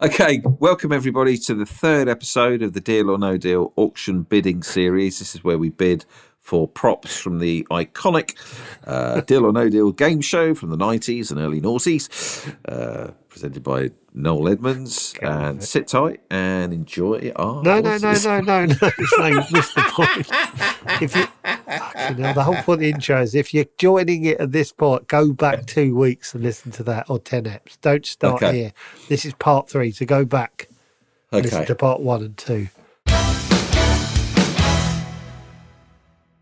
Okay, 0.00 0.40
welcome 0.60 0.92
everybody 0.92 1.36
to 1.38 1.54
the 1.54 1.66
third 1.66 2.08
episode 2.08 2.62
of 2.62 2.72
the 2.72 2.80
Deal 2.80 3.10
or 3.10 3.18
No 3.18 3.36
Deal 3.36 3.72
auction 3.74 4.22
bidding 4.22 4.62
series. 4.62 5.18
This 5.18 5.34
is 5.34 5.42
where 5.42 5.58
we 5.58 5.70
bid 5.70 6.04
for 6.48 6.66
props 6.66 7.18
from 7.18 7.40
the 7.40 7.66
iconic 7.70 8.34
uh, 8.86 9.20
Deal 9.20 9.44
or 9.44 9.52
No 9.52 9.68
Deal 9.68 9.92
game 9.92 10.22
show 10.22 10.54
from 10.54 10.70
the 10.70 10.78
90s 10.78 11.30
and 11.30 11.38
early 11.38 11.60
noughties, 11.60 12.08
uh, 12.66 13.10
presented 13.28 13.62
by 13.62 13.90
Noel 14.14 14.48
Edmonds. 14.48 15.14
and 15.20 15.62
sit 15.62 15.88
tight 15.88 16.20
and 16.30 16.72
enjoy 16.72 17.32
our. 17.36 17.62
No, 17.62 17.80
no, 17.80 17.98
no, 17.98 18.14
no, 18.24 18.40
no, 18.40 18.64
no. 18.64 18.66
You've 19.26 19.52
missed 19.52 19.74
the 19.74 19.84
point. 19.90 21.02
If 21.02 21.14
you, 21.14 21.26
hell, 21.44 22.32
the 22.32 22.42
whole 22.42 22.54
point 22.54 22.78
of 22.78 22.80
the 22.80 22.88
intro 22.92 23.20
is 23.20 23.34
if 23.34 23.52
you're 23.52 23.66
joining 23.76 24.24
it 24.24 24.40
at 24.40 24.50
this 24.52 24.72
point, 24.72 25.06
go 25.06 25.34
back 25.34 25.66
two 25.66 25.94
weeks 25.94 26.32
and 26.32 26.42
listen 26.42 26.72
to 26.72 26.82
that 26.84 27.10
or 27.10 27.18
10 27.18 27.44
eps. 27.44 27.78
Don't 27.82 28.06
start 28.06 28.42
Okay. 28.42 28.56
here. 28.56 28.72
This 29.10 29.26
is 29.26 29.34
part 29.34 29.68
three, 29.68 29.90
so 29.92 30.06
go 30.06 30.24
back 30.24 30.68
and 31.30 31.44
listen 31.44 31.66
to 31.66 31.74
part 31.74 32.00
one 32.00 32.22
and 32.22 32.38
two. 32.38 32.68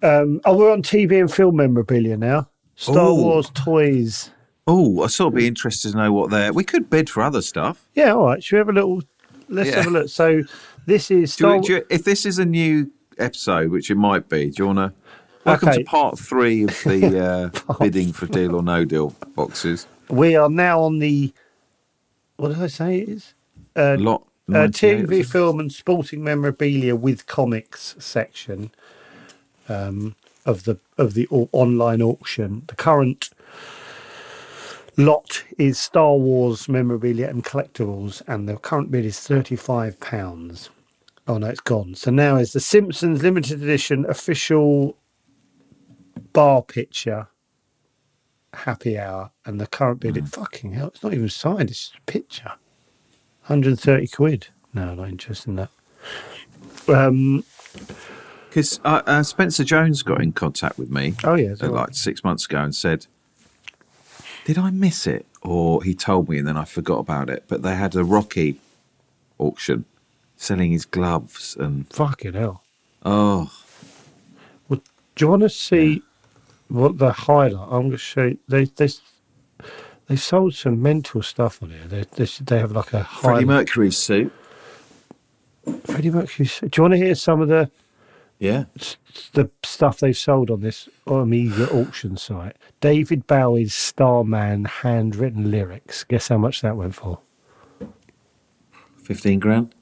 Um, 0.06 0.40
oh, 0.44 0.56
we're 0.56 0.72
on 0.72 0.82
TV 0.82 1.18
and 1.20 1.32
film 1.32 1.56
memorabilia 1.56 2.16
now. 2.16 2.48
Star 2.76 3.08
Ooh. 3.08 3.14
Wars 3.16 3.50
toys. 3.54 4.30
Oh, 4.68 5.02
I 5.02 5.08
sort 5.08 5.32
of 5.32 5.36
be 5.36 5.46
interested 5.48 5.92
to 5.92 5.96
know 5.96 6.12
what 6.12 6.30
they're. 6.30 6.52
We 6.52 6.62
could 6.62 6.88
bid 6.88 7.10
for 7.10 7.22
other 7.22 7.42
stuff. 7.42 7.88
Yeah, 7.94 8.12
all 8.12 8.26
right. 8.26 8.42
Should 8.42 8.56
we 8.56 8.58
have 8.58 8.68
a 8.68 8.72
little? 8.72 9.02
Let's 9.48 9.70
Yeah. 9.70 9.76
have 9.76 9.86
a 9.86 9.90
look. 9.90 10.08
So 10.08 10.42
this 10.86 11.10
is 11.10 11.34
Do 11.34 11.54
you, 11.54 11.60
do 11.62 11.72
you, 11.74 11.86
if 11.90 12.04
this 12.04 12.24
is 12.24 12.38
a 12.38 12.44
new 12.44 12.90
episode, 13.18 13.70
which 13.70 13.90
it 13.90 13.96
might 13.96 14.28
be, 14.28 14.50
do 14.50 14.62
you 14.62 14.66
want 14.66 14.78
to? 14.78 14.92
Welcome 15.44 15.68
Okay. 15.70 15.78
to 15.78 15.84
part 15.84 16.18
three 16.18 16.64
of 16.64 16.70
the 16.84 17.52
uh, 17.68 17.74
bidding 17.78 18.12
for 18.12 18.26
deal 18.26 18.54
or 18.56 18.62
no 18.62 18.84
deal 18.84 19.14
boxes. 19.34 19.86
We 20.08 20.36
are 20.36 20.48
now 20.48 20.82
on 20.82 20.98
the. 21.00 21.32
What 22.36 22.48
did 22.48 22.62
I 22.62 22.66
say 22.68 22.98
it 23.00 23.08
is? 23.08 23.34
Uh, 23.74 23.96
Lot 23.98 24.22
uh, 24.48 24.68
TV, 24.68 25.24
film, 25.26 25.58
and 25.58 25.72
sporting 25.72 26.22
memorabilia 26.22 26.94
with 26.94 27.26
comics 27.26 27.96
section 27.98 28.70
um, 29.68 30.14
of 30.44 30.64
the 30.64 30.78
of 30.98 31.14
the 31.14 31.26
online 31.30 32.02
auction. 32.02 32.62
The 32.66 32.76
current 32.76 33.30
lot 34.96 35.44
is 35.58 35.78
Star 35.78 36.14
Wars 36.14 36.68
memorabilia 36.68 37.28
and 37.28 37.44
collectibles, 37.44 38.22
and 38.26 38.48
the 38.48 38.56
current 38.56 38.90
bid 38.90 39.04
is 39.04 39.20
thirty 39.20 39.56
five 39.56 39.98
pounds. 40.00 40.70
Oh 41.28 41.38
no, 41.38 41.48
it's 41.48 41.60
gone. 41.60 41.94
So 41.94 42.10
now 42.10 42.36
is 42.36 42.52
the 42.52 42.60
Simpsons 42.60 43.22
limited 43.22 43.62
edition 43.62 44.06
official 44.08 44.96
bar 46.32 46.62
picture 46.62 47.28
happy 48.56 48.98
hour, 48.98 49.30
and 49.44 49.60
the 49.60 49.66
current 49.66 50.00
bid. 50.00 50.14
Mm. 50.14 50.28
Fucking 50.28 50.72
hell! 50.72 50.88
It's 50.88 51.02
not 51.02 51.14
even 51.14 51.28
signed. 51.28 51.70
It's 51.70 51.88
just 51.88 51.96
a 51.96 52.00
picture. 52.02 52.52
130 53.46 54.08
quid. 54.08 54.48
No, 54.74 54.94
not 54.94 55.08
interested 55.08 55.50
in 55.50 55.56
that. 55.56 55.70
Um, 56.88 57.44
Because 58.48 58.80
uh, 58.84 59.02
uh, 59.06 59.22
Spencer 59.22 59.64
Jones 59.64 60.02
got 60.02 60.22
in 60.22 60.32
contact 60.32 60.78
with 60.78 60.90
me 60.90 61.14
oh, 61.24 61.34
yeah. 61.34 61.54
uh, 61.60 61.68
like 61.68 61.94
six 61.94 62.24
months 62.24 62.46
ago 62.46 62.58
and 62.58 62.74
said, 62.74 63.06
"Did 64.44 64.56
I 64.58 64.70
miss 64.70 65.06
it?" 65.06 65.26
Or 65.42 65.82
he 65.82 65.94
told 65.94 66.28
me 66.28 66.38
and 66.38 66.48
then 66.48 66.56
I 66.56 66.64
forgot 66.64 66.98
about 66.98 67.28
it. 67.30 67.44
But 67.48 67.62
they 67.62 67.74
had 67.74 67.94
a 67.94 68.02
Rocky 68.04 68.58
auction 69.38 69.84
selling 70.36 70.72
his 70.72 70.84
gloves 70.84 71.56
and 71.58 71.86
Fucking 71.92 72.34
hell. 72.34 72.62
oh, 73.04 73.50
Do 74.68 74.80
you 75.18 75.28
want 75.28 75.42
to 75.42 75.48
see 75.48 76.02
what 76.68 76.98
the 76.98 77.12
highlight? 77.12 77.68
I'm 77.70 77.82
going 77.82 77.90
to 77.92 77.98
show 77.98 78.24
you. 78.24 78.38
They, 78.48 78.64
they, 78.64 78.88
they 80.08 80.16
sold 80.16 80.54
some 80.54 80.82
mental 80.82 81.22
stuff 81.22 81.62
on 81.62 81.70
here. 81.70 81.86
They, 81.86 82.04
they, 82.16 82.28
they 82.42 82.58
have 82.58 82.72
like 82.72 82.92
a 82.92 83.04
Freddie 83.04 83.44
highlight. 83.44 83.46
Mercury's 83.46 83.96
suit. 83.96 84.32
Freddie 85.84 86.10
Mercury. 86.10 86.48
Do 86.60 86.70
you 86.76 86.82
want 86.82 86.94
to 86.94 86.98
hear 86.98 87.14
some 87.14 87.40
of 87.40 87.48
the 87.48 87.70
Yeah, 88.38 88.64
the 89.32 89.50
stuff 89.62 89.98
they've 90.00 90.16
sold 90.16 90.50
on 90.50 90.60
this 90.60 90.90
Omega 91.06 91.70
auction 91.70 92.18
site? 92.18 92.56
David 92.82 93.26
Bowie's 93.26 93.72
Starman 93.72 94.66
handwritten 94.66 95.50
lyrics. 95.50 96.04
Guess 96.04 96.28
how 96.28 96.36
much 96.36 96.60
that 96.60 96.76
went 96.76 96.94
for? 96.94 97.20
fifteen 98.98 99.38
grand. 99.38 99.74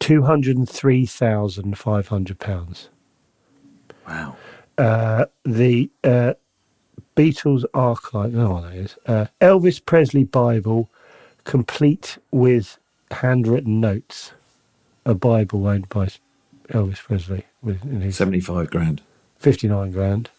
Two 0.00 0.22
hundred 0.22 0.56
and 0.56 0.68
three 0.68 1.06
thousand 1.06 1.78
five 1.78 2.08
hundred 2.08 2.40
pounds. 2.40 2.88
Wow. 4.08 4.36
uh, 4.78 5.26
the 5.44 5.90
uh, 6.02 6.34
Beatles 7.14 7.64
archive. 7.74 8.32
No, 8.32 8.62
that 8.62 8.74
is. 8.74 8.96
Uh, 9.06 9.26
Elvis 9.40 9.84
Presley 9.84 10.24
Bible, 10.24 10.88
complete 11.44 12.18
with 12.30 12.78
handwritten 13.10 13.80
notes. 13.80 14.32
A 15.04 15.14
Bible 15.14 15.66
owned 15.66 15.88
by 15.88 16.08
Elvis 16.70 16.98
Presley 16.98 17.44
with 17.62 17.82
in 17.84 18.00
his 18.00 18.16
Seventy-five 18.16 18.70
grand. 18.70 19.00
fifty-nine 19.38 19.90
grand. 19.92 20.30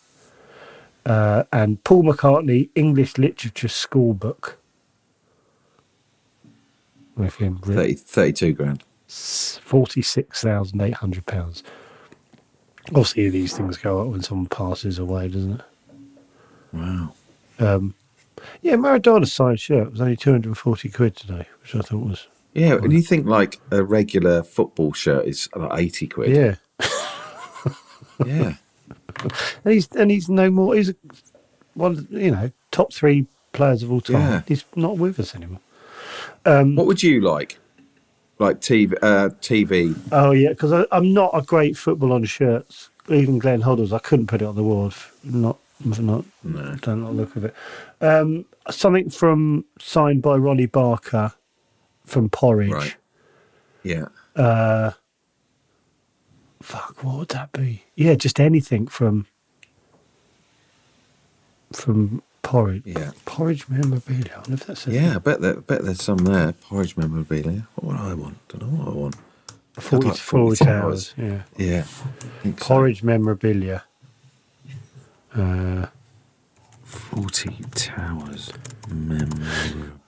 Uh, 1.05 1.43
and 1.51 1.83
Paul 1.83 2.03
McCartney 2.03 2.69
English 2.75 3.17
Literature 3.17 3.67
School 3.67 4.13
Book. 4.13 4.57
With 7.15 7.35
him, 7.35 7.57
30, 7.59 7.95
32 7.95 8.53
grand. 8.53 8.83
forty-six 9.07 10.41
thousand 10.41 10.81
eight 10.81 10.93
hundred 10.95 11.25
pounds. 11.25 11.63
Obviously, 12.89 13.29
these 13.29 13.55
things 13.57 13.77
go 13.77 14.01
up 14.01 14.07
when 14.07 14.21
someone 14.23 14.47
passes 14.47 14.97
away, 14.99 15.27
doesn't 15.27 15.55
it? 15.59 15.61
Wow. 16.73 17.13
Um, 17.59 17.93
yeah, 18.61 18.75
Maradona 18.75 19.27
signed 19.27 19.59
shirt 19.59 19.91
was 19.91 19.99
only 20.01 20.15
240 20.15 20.89
quid 20.89 21.15
today, 21.15 21.45
which 21.61 21.75
I 21.75 21.79
thought 21.81 22.05
was, 22.07 22.27
Yeah, 22.53 22.75
and 22.75 22.91
you 22.91 23.01
think 23.01 23.27
like 23.27 23.59
a 23.71 23.83
regular 23.83 24.43
football 24.43 24.93
shirt 24.93 25.27
is 25.27 25.47
like 25.55 25.79
eighty 25.79 26.07
quid. 26.07 26.35
yeah. 26.35 26.55
yeah. 28.25 28.53
And 29.65 29.73
he's, 29.73 29.87
and 29.95 30.11
he's 30.11 30.29
no 30.29 30.49
more, 30.49 30.75
he's 30.75 30.89
a, 30.89 30.95
one, 31.73 31.91
of 31.91 32.11
you 32.11 32.31
know, 32.31 32.51
top 32.71 32.93
three 32.93 33.25
players 33.51 33.83
of 33.83 33.91
all 33.91 34.01
time. 34.01 34.15
Yeah. 34.15 34.41
He's 34.47 34.63
not 34.75 34.97
with 34.97 35.19
us 35.19 35.35
anymore. 35.35 35.59
Um, 36.45 36.75
What 36.75 36.85
would 36.87 37.03
you 37.03 37.21
like? 37.21 37.59
Like 38.37 38.61
TV, 38.61 38.93
uh, 39.01 39.29
TV. 39.41 39.99
Oh, 40.13 40.31
yeah, 40.31 40.49
because 40.49 40.85
I'm 40.91 41.13
not 41.13 41.31
a 41.33 41.41
great 41.41 41.75
football 41.75 42.13
on 42.13 42.23
shirts. 42.23 42.89
Even 43.09 43.39
Glenn 43.39 43.61
Hoddles, 43.61 43.91
I 43.91 43.99
couldn't 43.99 44.27
put 44.27 44.41
it 44.41 44.45
on 44.45 44.55
the 44.55 44.63
wall. 44.63 44.93
Not, 45.23 45.57
not, 45.83 46.23
No. 46.43 46.75
don't 46.81 47.03
like 47.03 47.13
look 47.13 47.35
of 47.35 47.45
it. 47.45 47.55
Um, 47.99 48.45
something 48.69 49.09
from 49.09 49.65
signed 49.79 50.21
by 50.21 50.35
Ronnie 50.37 50.67
Barker 50.67 51.33
from 52.09 52.29
Porridge. 52.29 52.71
Right. 52.71 52.95
Yeah. 53.83 54.05
Uh, 54.35 54.91
fuck, 56.61 57.03
what 57.03 57.17
would 57.17 57.29
that 57.29 57.51
be? 57.51 57.83
Yeah, 57.95 58.15
just 58.15 58.39
anything 58.39 58.87
from 58.87 59.27
from 61.71 62.21
porridge. 62.41 62.83
Yeah. 62.85 63.11
Porridge 63.25 63.69
memorabilia. 63.69 64.33
I 64.33 64.37
wonder 64.39 64.53
if 64.53 64.65
that's 64.65 64.87
a 64.87 64.91
Yeah, 64.91 65.15
I 65.15 65.19
bet, 65.19 65.39
there, 65.41 65.61
bet 65.61 65.83
there's 65.85 66.01
some 66.03 66.17
there. 66.17 66.53
Porridge 66.53 66.97
memorabilia. 66.97 67.67
What 67.75 67.87
would 67.87 67.97
I 68.11 68.13
want? 68.15 68.37
Don't 68.47 68.61
know 68.63 68.83
what 68.83 68.87
I 68.87 68.97
want. 68.97 69.15
40, 69.79 70.07
like 70.07 70.17
Fawlty 70.17 70.57
Towers. 70.65 71.13
Yeah. 71.15 71.43
Yeah. 71.57 71.81
I 71.81 72.41
think 72.43 72.59
so. 72.59 72.65
Porridge 72.65 73.03
memorabilia. 73.03 73.83
Uh, 75.33 75.85
Fawlty 76.85 77.63
Towers. 77.75 78.51
Memorabilia. 78.89 79.98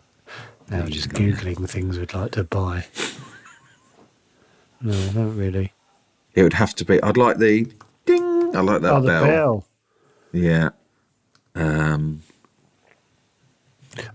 Now 0.72 0.86
just 0.86 1.10
googling 1.10 1.70
things 1.70 2.00
we'd 2.00 2.14
like 2.14 2.32
to 2.32 2.44
buy. 2.44 2.86
No, 4.82 4.94
not 5.12 5.36
really. 5.36 5.74
It 6.34 6.44
would 6.44 6.54
have 6.54 6.74
to 6.76 6.86
be. 6.86 7.02
I'd 7.04 7.18
like 7.18 7.38
the 7.38 7.72
ding. 8.06 8.56
I 8.56 8.62
like 8.62 8.82
that 8.82 8.94
oh, 8.94 9.02
the 9.02 9.08
bell. 9.08 9.26
bell. 9.26 9.66
Yeah. 10.32 10.70
Um, 11.56 12.24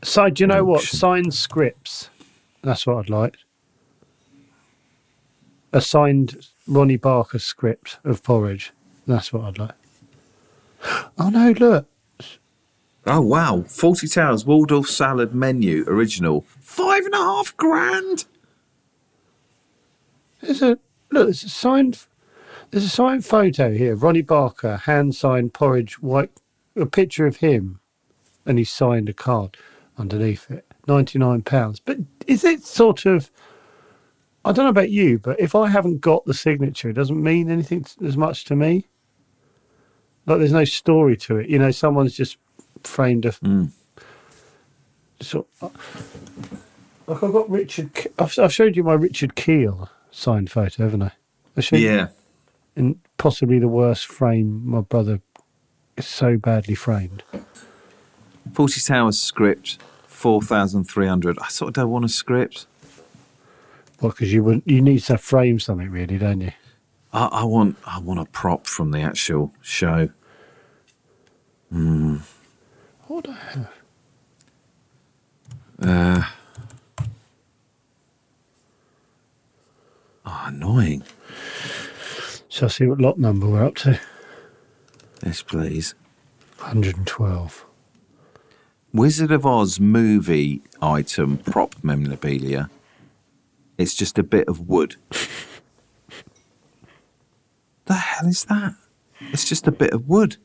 So, 0.03 0.31
do 0.31 0.43
you 0.43 0.47
know 0.47 0.65
what? 0.65 0.83
Signed 0.83 1.35
scripts. 1.35 2.09
That's 2.63 2.87
what 2.87 2.97
I'd 2.97 3.11
like. 3.11 3.37
A 5.73 5.81
signed 5.81 6.49
Ronnie 6.67 6.97
Barker 6.97 7.39
script 7.39 7.99
of 8.03 8.23
porridge. 8.23 8.73
That's 9.07 9.33
what 9.33 9.45
I'd 9.45 9.59
like. 9.59 9.75
Oh 11.19 11.31
no! 11.31 11.53
Look, 11.53 11.87
oh 13.07 13.21
wow, 13.21 13.65
Fawlty 13.67 14.13
Towers 14.13 14.45
Waldorf 14.45 14.89
salad 14.89 15.35
menu 15.35 15.85
original, 15.87 16.45
five 16.61 17.05
and 17.05 17.15
a 17.15 17.19
half 17.19 17.57
grand. 17.57 18.27
there's 20.41 20.63
a 20.63 20.79
look. 21.11 21.27
There's 21.27 21.45
a 21.45 21.49
signed. 21.49 22.07
There's 22.71 22.85
a 22.85 22.89
signed 22.89 23.25
photo 23.25 23.73
here. 23.73 23.95
Ronnie 23.95 24.23
Barker, 24.23 24.77
hand 24.77 25.15
signed 25.15 25.55
porridge, 25.55 26.01
white. 26.03 26.31
A 26.79 26.85
picture 26.85 27.27
of 27.27 27.37
him, 27.37 27.81
and 28.45 28.59
he 28.59 28.65
signed 28.65 29.09
a 29.09 29.15
card 29.15 29.57
underneath 29.97 30.51
it. 30.51 30.67
Ninety 30.87 31.19
nine 31.19 31.43
pounds. 31.43 31.81
But 31.81 31.99
is 32.27 32.45
it 32.45 32.65
sort 32.65 33.07
of? 33.07 33.31
I 34.45 34.53
don't 34.53 34.67
know 34.67 34.71
about 34.71 34.91
you, 34.91 35.19
but 35.19 35.41
if 35.41 35.55
I 35.55 35.69
haven't 35.69 36.01
got 36.01 36.25
the 36.25 36.35
signature, 36.35 36.91
it 36.91 36.93
doesn't 36.93 37.21
mean 37.21 37.51
anything 37.51 37.85
as 38.05 38.17
much 38.17 38.45
to 38.45 38.55
me. 38.55 38.87
Like 40.27 40.39
there's 40.39 40.53
no 40.53 40.65
story 40.65 41.17
to 41.19 41.39
it. 41.39 41.49
You 41.49 41.59
know, 41.59 41.71
someone's 41.71 42.15
just 42.15 42.37
framed 42.87 43.25
a. 43.27 43.33
Hmm. 43.33 43.67
So, 45.21 45.47
like 45.63 47.23
I've 47.23 47.33
got 47.33 47.49
Richard. 47.49 47.91
I've, 48.19 48.39
I've 48.39 48.53
showed 48.53 48.77
you 48.77 48.85
my 48.85 48.95
Richard 48.95 49.35
Kiel 49.35 49.89
signed 50.11 50.51
photo, 50.51 50.83
haven't 50.85 51.03
I? 51.03 51.13
I 51.57 51.61
showed 51.61 51.81
Yeah, 51.81 52.09
in 52.75 53.01
possibly 53.17 53.59
the 53.59 53.69
worst 53.69 54.07
frame 54.07 54.63
my 54.69 54.81
brother 54.81 55.21
is 55.97 56.07
so 56.07 56.37
badly 56.37 56.75
framed. 56.75 57.23
Fawlty 58.53 58.87
Towers 58.87 59.19
script, 59.19 59.79
four 60.07 60.43
thousand 60.43 60.85
three 60.85 61.07
hundred. 61.07 61.39
I 61.41 61.49
sort 61.49 61.69
of 61.69 61.75
don't 61.75 61.91
want 61.91 62.05
a 62.05 62.09
script. 62.09 62.67
Well, 64.01 64.11
because 64.11 64.33
you 64.33 64.45
would 64.45 64.63
you 64.67 64.83
need 64.83 65.01
to 65.05 65.17
frame 65.17 65.59
something 65.59 65.91
really, 65.91 66.19
don't 66.19 66.43
you? 66.43 66.53
I, 67.13 67.27
I 67.27 67.45
want 67.45 67.77
I 67.87 67.99
want 67.99 68.21
a 68.21 68.27
prop 68.27 68.67
from 68.67 68.91
the 68.91 69.01
actual 69.01 69.53
show. 69.63 70.11
Hmm. 71.71 72.19
What 73.07 73.25
do 73.25 73.31
I 73.31 73.35
have? 73.35 73.73
Uh, 75.81 76.23
oh, 80.25 80.45
annoying. 80.47 81.05
Shall 82.49 82.67
I 82.67 82.71
see 82.71 82.87
what 82.87 83.01
lot 83.01 83.19
number 83.19 83.47
we're 83.47 83.65
up 83.65 83.77
to? 83.77 84.01
Yes, 85.25 85.43
please. 85.43 85.95
112. 86.59 87.65
Wizard 88.93 89.31
of 89.31 89.45
Oz 89.47 89.79
movie 89.79 90.63
item 90.81 91.37
prop 91.39 91.75
memorabilia. 91.83 92.71
It's 93.79 93.95
just 93.95 94.19
a 94.19 94.23
bit 94.23 94.49
of 94.49 94.69
wood. 94.69 94.97
the 97.85 97.95
hell 97.95 98.27
is 98.27 98.45
that? 98.47 98.75
It's 99.33 99.49
just 99.49 99.67
a 99.67 99.73
bit 99.73 99.93
of 99.93 100.09
wood. 100.09 100.39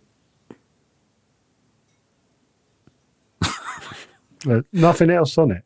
Uh, 4.49 4.61
nothing 4.71 5.09
else 5.09 5.37
on 5.37 5.51
it. 5.51 5.63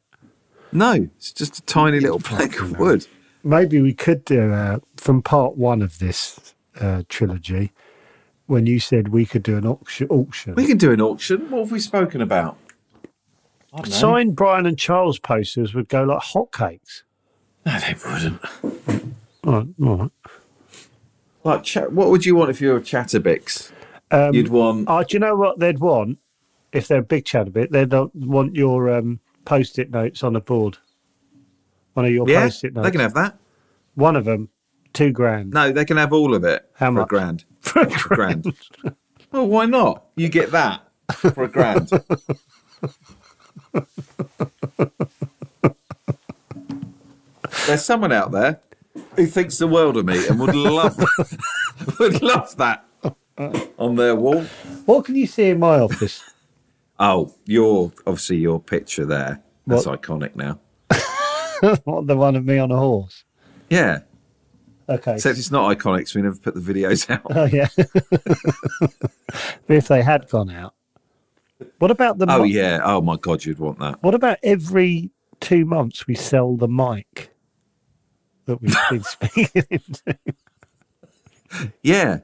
No, 0.72 1.08
it's 1.18 1.32
just 1.32 1.60
a 1.60 1.62
tiny 1.64 2.00
little 2.00 2.20
plank 2.20 2.60
of 2.60 2.78
wood. 2.78 3.08
Maybe 3.44 3.82
we 3.82 3.94
could 3.94 4.26
do 4.26 4.52
uh, 4.52 4.80
from 4.98 5.22
part 5.22 5.56
one 5.56 5.82
of 5.82 6.00
this 6.00 6.54
uh, 6.82 7.04
trilogy 7.08 7.72
when 8.48 8.66
you 8.66 8.80
said 8.80 9.10
we 9.10 9.26
could 9.26 9.44
do 9.44 9.58
an 9.58 9.66
auction. 9.66 10.08
auction. 10.10 10.56
We 10.56 10.66
can 10.66 10.78
do 10.78 10.92
an 10.92 11.02
auction. 11.02 11.50
What 11.50 11.60
have 11.60 11.72
we 11.72 11.80
spoken 11.80 12.22
about? 12.22 12.58
Signed 13.86 14.36
Brian 14.36 14.66
and 14.66 14.78
Charles 14.78 15.20
posters 15.20 15.74
would 15.74 15.90
go 15.90 16.04
like 16.04 16.22
hotcakes. 16.22 17.04
No, 17.66 17.78
they 17.80 17.96
wouldn't. 18.06 18.42
All 19.44 19.54
right, 19.54 19.68
all 19.84 19.98
right. 19.98 20.12
Like, 21.44 21.68
what 21.92 22.10
would 22.10 22.26
you 22.26 22.36
want 22.36 22.50
if 22.50 22.62
you 22.62 22.70
were 22.70 22.78
a 22.78 22.82
Chatabix? 22.82 23.72
Um, 24.12 24.34
You'd 24.34 24.50
want. 24.50 24.86
Oh, 24.90 25.04
do 25.04 25.16
you 25.16 25.20
know 25.20 25.36
what 25.36 25.60
they'd 25.60 25.80
want 25.80 26.20
if 26.76 26.88
they're 26.88 27.00
a 27.00 27.04
big 27.04 27.26
chat 27.26 27.48
a 27.48 27.52
bit? 27.52 27.72
they 27.72 27.86
don't 27.86 28.14
want 28.16 28.56
your 28.56 28.96
um, 28.96 29.20
post-it 29.46 29.90
notes 29.92 30.24
on 30.24 30.36
a 30.36 30.42
board. 30.42 30.78
One 31.94 32.06
of 32.06 32.12
your 32.12 32.28
yeah, 32.30 32.44
post-it 32.44 32.74
notes. 32.74 32.86
they 32.86 32.92
can 32.92 33.02
have 33.02 33.14
that. 33.14 33.38
One 33.96 34.16
of 34.16 34.26
them, 34.26 34.50
two 34.94 35.12
grand. 35.12 35.52
No, 35.54 35.72
they 35.72 35.86
can 35.86 35.98
have 35.98 36.12
all 36.14 36.36
of 36.36 36.44
it 36.44 36.70
How 36.76 36.88
for 36.88 36.92
much? 36.94 37.06
a 37.06 37.10
grand. 37.10 37.46
For 37.62 37.80
a 37.82 37.90
For 37.90 38.14
a 38.14 38.18
grand. 38.18 38.54
well, 39.32 39.48
why 39.48 39.66
not? 39.66 40.06
You 40.16 40.30
get 40.30 40.52
that 40.52 40.82
for 41.34 41.44
a 41.44 41.48
grand. 41.48 41.90
There's 47.68 47.84
someone 47.84 48.12
out 48.12 48.32
there 48.32 48.60
who 49.16 49.26
thinks 49.26 49.58
the 49.58 49.68
world 49.68 49.98
of 49.98 50.06
me 50.06 50.28
and 50.28 50.40
would 50.40 50.56
love 50.56 50.98
would 52.00 52.22
love 52.22 52.56
that 52.58 52.86
on 53.78 53.96
their 53.96 54.16
wall. 54.16 54.44
What 54.86 55.06
can 55.06 55.16
you 55.16 55.28
see 55.28 55.50
in 55.50 55.60
my 55.60 55.80
office? 55.80 56.24
Oh, 57.00 57.34
your 57.46 57.92
obviously 58.08 58.38
your 58.38 58.60
picture 58.60 59.06
there. 59.06 59.42
That's 59.68 59.86
What? 59.86 60.02
iconic 60.02 60.36
now. 60.36 60.60
what 61.84 62.08
the 62.08 62.16
one 62.16 62.36
of 62.36 62.46
me 62.46 62.58
on 62.58 62.72
a 62.72 62.78
horse? 62.78 63.24
Yeah. 63.70 64.00
Okay. 64.88 65.16
Except 65.16 65.38
it's 65.40 65.50
not 65.52 65.76
iconic, 65.76 66.08
so 66.08 66.20
we 66.20 66.24
never 66.24 66.38
put 66.38 66.54
the 66.54 66.62
videos 66.62 67.10
out. 67.14 67.22
oh 67.26 67.46
yeah. 67.46 67.68
if 69.68 69.88
they 69.88 70.02
had 70.04 70.30
gone 70.30 70.50
out. 70.52 70.74
What 71.80 71.90
about 71.92 72.18
the? 72.18 72.28
Oh 72.30 72.44
mi- 72.44 72.52
yeah. 72.52 72.80
Oh 72.84 73.02
my 73.02 73.16
god, 73.18 73.44
you'd 73.46 73.60
want 73.60 73.80
that. 73.80 74.02
What 74.04 74.14
about 74.16 74.38
every 74.44 75.10
two 75.40 75.66
months 75.66 76.06
we 76.08 76.16
sell 76.16 76.56
the 76.56 76.68
mic 76.68 77.32
that 78.46 78.62
we've 78.62 78.76
been 78.90 79.04
speaking 79.04 79.64
into? 79.72 80.18
Yeah. 81.82 82.20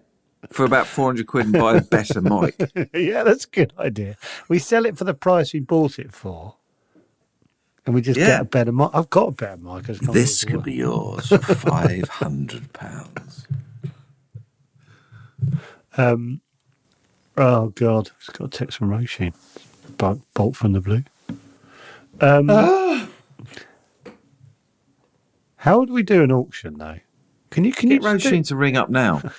For 0.52 0.66
about 0.66 0.86
four 0.88 1.06
hundred 1.08 1.28
quid 1.28 1.46
and 1.46 1.54
buy 1.58 1.78
a 1.78 1.82
better 1.82 2.22
mic. 2.22 2.56
yeah, 2.94 3.24
that's 3.24 3.46
a 3.46 3.50
good 3.50 3.74
idea. 3.80 4.18
We 4.50 4.60
sell 4.60 4.86
it 4.86 4.98
for 4.98 5.06
the 5.06 5.14
price 5.14 5.54
we 5.54 5.62
bought 5.62 5.98
it 5.98 6.12
for, 6.14 6.56
and 7.86 7.96
we 7.96 8.02
just 8.02 8.20
Yeah. 8.20 8.28
get 8.28 8.42
a 8.42 8.46
better 8.46 8.72
mic. 8.72 8.90
I've 8.94 9.10
got 9.10 9.30
a 9.30 9.32
better 9.32 9.58
mic. 9.58 9.76
I 9.76 9.80
just 9.82 10.02
can't 10.02 10.14
This 10.14 10.44
could 10.44 10.64
be 10.64 10.74
yours 10.74 11.30
for 11.30 11.38
five 11.38 12.08
hundred 12.10 12.74
pounds. 12.74 13.48
Um, 15.98 16.42
oh 17.38 17.70
God, 17.70 18.12
it's 18.18 18.30
got 18.30 18.46
a 18.54 18.58
text 18.58 18.78
from 18.78 18.90
Roisin. 18.90 19.34
Bolt, 19.98 20.56
from 20.56 20.74
the 20.74 20.82
blue. 20.82 21.04
Um, 22.20 23.10
how 25.58 25.80
would 25.80 25.90
we 25.90 26.04
do 26.04 26.24
an 26.24 26.32
auction 26.32 26.78
though? 26.78 27.00
Can 27.52 27.64
you 27.64 27.72
can 27.72 27.90
Get 27.90 28.02
you 28.02 28.08
Roisin 28.08 28.46
to 28.48 28.56
ring 28.56 28.76
up 28.78 28.90
now. 28.90 29.22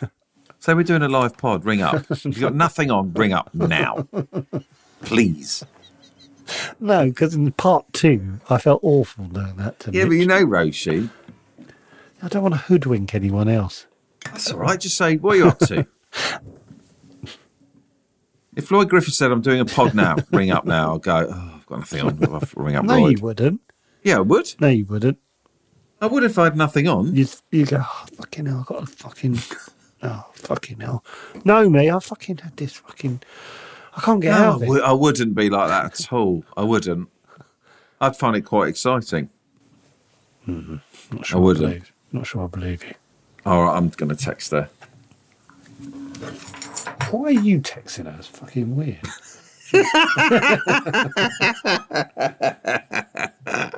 So 0.62 0.76
we're 0.76 0.85
doing 0.85 1.02
a 1.02 1.09
live 1.09 1.37
pod. 1.37 1.64
Ring 1.64 1.83
up. 1.83 2.07
If 2.12 2.25
you've 2.25 2.38
got 2.38 2.54
nothing 2.54 2.88
on, 2.92 3.12
ring 3.14 3.33
up 3.33 3.52
now, 3.52 4.07
please. 5.00 5.64
No, 6.78 7.07
because 7.07 7.35
in 7.35 7.50
part 7.50 7.92
two, 7.92 8.38
I 8.49 8.59
felt 8.59 8.78
awful 8.85 9.25
doing 9.25 9.57
that 9.57 9.81
to 9.81 9.90
Yeah, 9.90 10.04
but 10.04 10.12
you 10.12 10.25
know 10.25 10.47
Roisin. 10.47 11.11
I 12.23 12.28
don't 12.28 12.42
want 12.45 12.54
to 12.54 12.61
hoodwink 12.61 13.12
anyone 13.12 13.49
else. 13.49 13.87
That's 14.25 14.52
all 14.52 14.61
right. 14.61 14.78
Just 14.78 14.97
say 14.97 15.16
what 15.16 15.35
are 15.35 15.38
you 15.38 15.49
up 15.49 15.59
to. 15.61 15.85
If 18.54 18.71
Lloyd 18.71 18.90
Griffith 18.90 19.14
said, 19.14 19.33
"I'm 19.33 19.40
doing 19.40 19.61
a 19.61 19.64
pod 19.64 19.95
now," 19.95 20.14
ring 20.31 20.50
up 20.50 20.66
now. 20.66 20.90
I'll 20.90 20.99
go. 20.99 21.26
Oh, 21.28 21.52
I've 21.57 21.64
got 21.66 21.78
nothing 21.78 22.02
on. 22.02 22.23
I'll 22.23 22.42
ring 22.54 22.76
up 22.76 22.85
No, 22.85 22.99
Lloyd. 22.99 23.16
you 23.19 23.25
wouldn't. 23.25 23.61
Yeah, 24.02 24.19
I 24.19 24.21
would. 24.21 24.54
No, 24.61 24.69
you 24.69 24.85
wouldn't. 24.85 25.19
I 26.02 26.07
would 26.07 26.23
if 26.23 26.38
I 26.38 26.45
had 26.45 26.57
nothing 26.57 26.87
on. 26.87 27.14
You 27.16 27.26
you 27.50 27.64
go, 27.64 27.78
oh, 27.81 28.07
fucking 28.19 28.45
hell, 28.45 28.59
I've 28.61 28.66
got 28.66 28.83
a 28.83 28.87
fucking, 28.87 29.38
oh, 30.03 30.27
fucking 30.35 30.81
hell. 30.81 31.05
No, 31.45 31.69
me, 31.71 31.91
I 31.91 31.99
fucking 31.99 32.39
had 32.39 32.57
this 32.57 32.73
fucking, 32.75 33.23
I 33.97 34.01
can't 34.01 34.21
get 34.21 34.31
No, 34.33 34.45
out 34.51 34.63
of 34.63 34.77
it. 34.77 34.83
I 34.83 34.93
wouldn't 34.93 35.35
be 35.35 35.51
like 35.51 35.69
that 35.69 35.85
at 36.01 36.13
all. 36.13 36.45
I 36.57 36.63
wouldn't. 36.63 37.09
I'd 38.01 38.17
find 38.17 38.35
it 38.37 38.43
quite 38.43 38.69
exciting. 38.69 39.29
Not 40.47 40.81
sure 41.25 41.39
I 41.39 41.41
wouldn't. 41.41 41.67
believe, 41.67 41.93
not 42.13 42.27
sure 42.27 42.45
I 42.45 42.47
believe 42.49 42.83
you. 42.85 42.95
All 43.47 43.65
right, 43.65 43.77
I'm 43.77 43.89
going 43.91 44.09
to 44.09 44.17
text 44.17 44.51
her. 44.53 44.69
Why 47.11 47.25
are 47.29 47.31
you 47.33 47.61
texting 47.61 48.05
her? 48.11 48.17
It's 48.19 48.27
fucking 48.29 48.75
weird. 48.75 48.99
It'd 53.47 53.73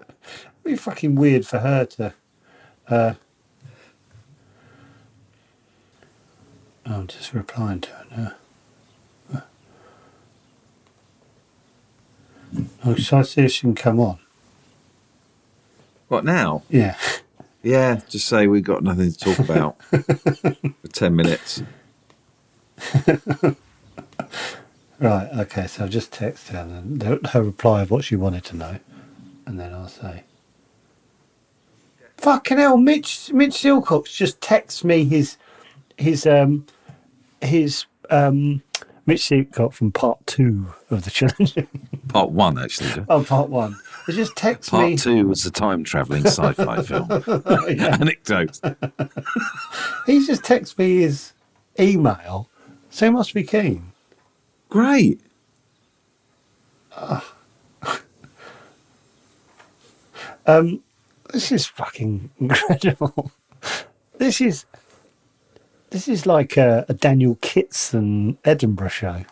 be 0.64 0.76
fucking 0.76 1.14
weird 1.14 1.46
for 1.46 1.58
her 1.58 1.84
to. 1.86 2.14
Uh, 2.88 3.14
I'm 6.94 7.06
just 7.08 7.34
replying 7.34 7.80
to 7.82 7.90
her 7.90 8.06
now. 8.16 8.32
Oh, 12.84 12.94
shall 12.94 13.20
I 13.20 13.22
see 13.22 13.42
if 13.42 13.52
she 13.52 13.62
can 13.62 13.74
come 13.74 13.98
on? 13.98 14.18
What 16.08 16.24
now? 16.24 16.62
Yeah. 16.70 16.96
Yeah, 17.62 18.00
just 18.08 18.28
say 18.28 18.46
we've 18.46 18.62
got 18.64 18.84
nothing 18.84 19.10
to 19.10 19.18
talk 19.18 19.38
about 19.40 19.82
for 19.84 20.88
10 20.92 21.16
minutes. 21.16 21.62
Right, 25.00 25.28
okay, 25.40 25.66
so 25.66 25.84
I'll 25.84 25.88
just 25.88 26.12
text 26.12 26.48
her 26.48 26.58
and 26.60 27.02
her, 27.02 27.18
her 27.32 27.42
reply 27.42 27.82
of 27.82 27.90
what 27.90 28.04
she 28.04 28.16
wanted 28.16 28.44
to 28.44 28.56
know. 28.56 28.78
And 29.46 29.58
then 29.58 29.74
I'll 29.74 29.88
say, 29.88 30.24
Fucking 32.18 32.58
hell, 32.58 32.76
Mitch 32.76 33.32
Mitch 33.32 33.52
Silcox 33.54 34.14
just 34.14 34.40
texts 34.40 34.84
me 34.84 35.04
his 35.04 35.36
his 35.98 36.26
um 36.26 36.66
his 37.46 37.86
um 38.10 38.62
Mitch 39.06 39.22
Silcox 39.22 39.74
from 39.74 39.92
part 39.92 40.26
two 40.26 40.66
of 40.90 41.04
the 41.04 41.10
challenge. 41.10 41.54
Part 42.08 42.30
one, 42.30 42.58
actually. 42.58 43.04
Oh, 43.08 43.24
part 43.24 43.50
one. 43.50 43.76
He 44.06 44.12
just 44.12 44.36
texts 44.36 44.72
me 44.72 44.78
Part 44.78 44.90
me 44.90 44.96
two 44.96 45.26
was 45.26 45.42
the 45.42 45.50
time 45.50 45.82
travelling 45.84 46.24
sci 46.24 46.52
fi 46.52 46.80
film. 46.82 47.10
Anecdote. 47.80 48.60
he's 50.06 50.26
just 50.26 50.44
texts 50.44 50.78
me 50.78 51.00
his 51.00 51.32
email, 51.78 52.48
so 52.90 53.06
he 53.06 53.10
must 53.10 53.34
be 53.34 53.42
keen. 53.42 53.92
Great. 54.68 55.20
This 60.46 61.50
is 61.50 61.66
fucking 61.66 62.30
incredible. 62.38 63.32
This 64.18 64.40
is 64.40 64.66
this 65.94 66.08
is 66.08 66.26
like 66.26 66.56
a, 66.56 66.84
a 66.88 66.94
Daniel 66.94 67.38
Kitson 67.40 68.36
Edinburgh 68.44 68.88
show. 68.88 69.24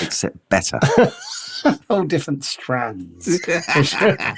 Except 0.00 0.48
better. 0.48 0.80
All 1.90 2.04
different 2.04 2.42
strands, 2.42 3.26
which, 3.26 3.94
are, 3.94 4.34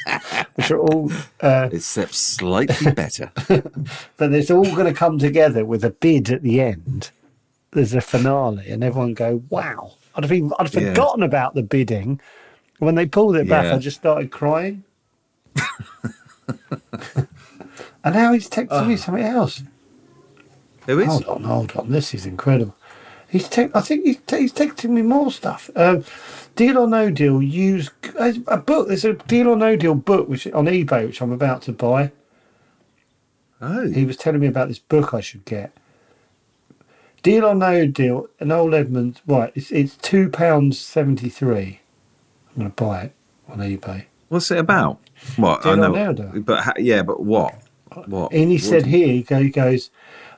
which 0.56 0.70
are 0.72 0.78
all, 0.80 1.12
uh, 1.40 1.68
Except 1.70 2.14
slightly 2.14 2.90
better. 2.92 3.30
but 4.16 4.32
it's 4.32 4.50
all 4.50 4.64
going 4.64 4.86
to 4.86 4.94
come 4.94 5.18
together 5.18 5.64
with 5.64 5.84
a 5.84 5.90
bid 5.90 6.30
at 6.30 6.42
the 6.42 6.60
end. 6.60 7.10
There's 7.72 7.92
a 7.92 8.00
finale, 8.00 8.70
and 8.70 8.82
everyone 8.84 9.14
go, 9.14 9.42
"Wow!" 9.50 9.94
I'd 10.14 10.24
have 10.24 10.30
been, 10.30 10.52
I'd 10.58 10.72
Yeah. 10.72 10.90
forgotten 10.90 11.22
about 11.22 11.54
the 11.54 11.62
bidding. 11.62 12.20
When 12.78 12.94
they 12.94 13.04
pulled 13.06 13.36
it 13.36 13.48
back, 13.48 13.64
Yeah. 13.64 13.74
I 13.74 13.78
just 13.78 13.98
started 13.98 14.30
crying. 14.30 14.84
and 16.70 18.14
now 18.14 18.32
he's 18.32 18.48
texting 18.48 18.86
me 18.86 18.96
something 18.96 19.24
else. 19.24 19.62
Who 20.88 20.98
is? 21.00 21.06
Hold 21.06 21.24
on, 21.26 21.44
hold 21.44 21.76
on. 21.76 21.90
This 21.90 22.14
is 22.14 22.26
incredible. 22.26 22.74
He's 23.28 23.48
te- 23.48 23.68
I 23.74 23.82
think 23.82 24.06
he's, 24.06 24.16
te- 24.26 24.38
he's 24.40 24.52
texting 24.54 24.90
me 24.90 25.02
more 25.02 25.30
stuff. 25.30 25.70
Um, 25.76 26.04
deal 26.56 26.78
or 26.78 26.88
no 26.88 27.10
deal. 27.10 27.42
Use 27.42 27.90
a 28.18 28.56
book. 28.56 28.88
There's 28.88 29.04
a 29.04 29.12
deal 29.12 29.48
or 29.48 29.56
no 29.56 29.76
deal 29.76 29.94
book 29.94 30.28
which 30.28 30.46
on 30.48 30.66
eBay 30.66 31.06
which 31.06 31.20
I'm 31.20 31.32
about 31.32 31.62
to 31.62 31.72
buy. 31.72 32.10
Oh. 33.60 33.90
He 33.90 34.04
was 34.04 34.16
telling 34.16 34.40
me 34.40 34.46
about 34.46 34.68
this 34.68 34.78
book 34.78 35.12
I 35.14 35.20
should 35.20 35.44
get. 35.44 35.72
Deal 37.22 37.44
or 37.44 37.54
no 37.54 37.86
deal. 37.86 38.28
An 38.40 38.50
old 38.52 38.72
Edmonds. 38.74 39.20
Right. 39.26 39.52
It's 39.54 39.70
it's 39.70 39.96
two 39.96 40.30
pounds 40.30 40.78
seventy 40.80 41.28
three. 41.28 41.80
I'm 42.56 42.62
going 42.62 42.72
to 42.72 42.82
buy 42.84 43.02
it 43.02 43.12
on 43.48 43.58
eBay. 43.58 44.06
What's 44.28 44.50
it 44.50 44.58
about? 44.58 45.00
What? 45.36 45.62
Deal 45.62 45.72
I 45.72 45.74
know. 45.76 45.92
But 46.40 46.64
ha- 46.64 46.74
yeah, 46.78 47.02
but 47.02 47.22
what? 47.22 47.54
What? 48.06 48.32
And 48.32 48.50
he 48.50 48.56
What 48.56 48.62
said 48.62 48.86
here, 48.86 49.08
he 49.08 49.22
go- 49.22 49.42
he 49.42 49.50
goes, 49.50 49.90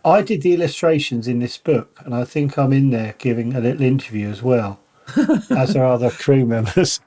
I 0.05 0.23
did 0.23 0.43
the 0.43 0.55
illustrations 0.55 1.29
in 1.29 1.39
this 1.41 1.59
book, 1.59 2.01
and 2.05 2.15
I 2.15 2.25
think 2.25 2.57
I'm 2.59 2.73
in 2.73 2.91
there 2.91 3.15
giving 3.19 3.55
a 3.55 3.61
little 3.61 3.83
interview 3.83 4.29
as 4.29 4.43
well, 4.43 4.81
as 5.51 5.77
are 5.77 5.85
other 5.85 6.11
crew 6.11 6.47
members. 6.47 7.01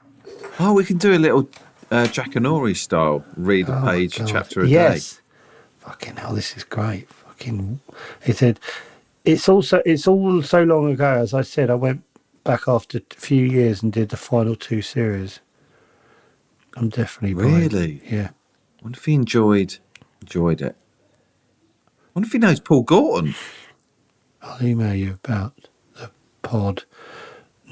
Oh, 0.60 0.72
we 0.74 0.84
can 0.84 0.98
do 0.98 1.12
a 1.12 1.18
little 1.18 1.48
uh, 1.90 2.04
Jackanory 2.06 2.76
style. 2.76 3.24
Read 3.36 3.68
a 3.68 3.78
Oh 3.78 3.84
page, 3.84 4.18
God. 4.18 4.28
chapter 4.28 4.60
a 4.62 4.68
yes. 4.68 5.20
Fucking 5.80 6.16
hell, 6.16 6.34
this 6.34 6.56
is 6.56 6.62
great. 6.64 7.08
Fucking, 7.10 7.80
he 8.24 8.32
said, 8.32 8.60
it's 9.24 9.48
also 9.48 9.82
it's 9.84 10.06
all 10.06 10.40
so 10.42 10.62
long 10.62 10.90
ago. 10.92 11.14
As 11.14 11.34
I 11.34 11.42
said, 11.42 11.70
I 11.70 11.74
went 11.74 12.02
back 12.44 12.68
after 12.68 12.98
a 12.98 13.14
few 13.16 13.44
years 13.44 13.82
and 13.82 13.92
did 13.92 14.10
the 14.10 14.16
final 14.16 14.54
two 14.54 14.82
series. 14.82 15.40
I'm 16.76 16.88
definitely 16.90 17.42
day. 17.42 17.50
buying- 17.50 17.68
Really? 17.68 18.02
yeah. 18.08 18.30
wonder 18.82 18.98
if 18.98 19.04
he 19.04 19.14
enjoyed 19.14 19.78
enjoyed 20.22 20.60
it. 20.62 20.76
Wonder 22.14 22.26
if 22.26 22.32
he 22.32 22.38
knows 22.38 22.60
Paul 22.60 22.82
Gorton. 22.82 23.34
I'll 24.42 24.62
email 24.62 24.94
you 24.94 25.18
about 25.24 25.54
the 25.96 26.10
pod. 26.42 26.84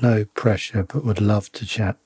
No 0.00 0.24
pressure, 0.24 0.82
but 0.84 1.04
would 1.04 1.20
love 1.20 1.52
to 1.52 1.66
chat. 1.66 1.96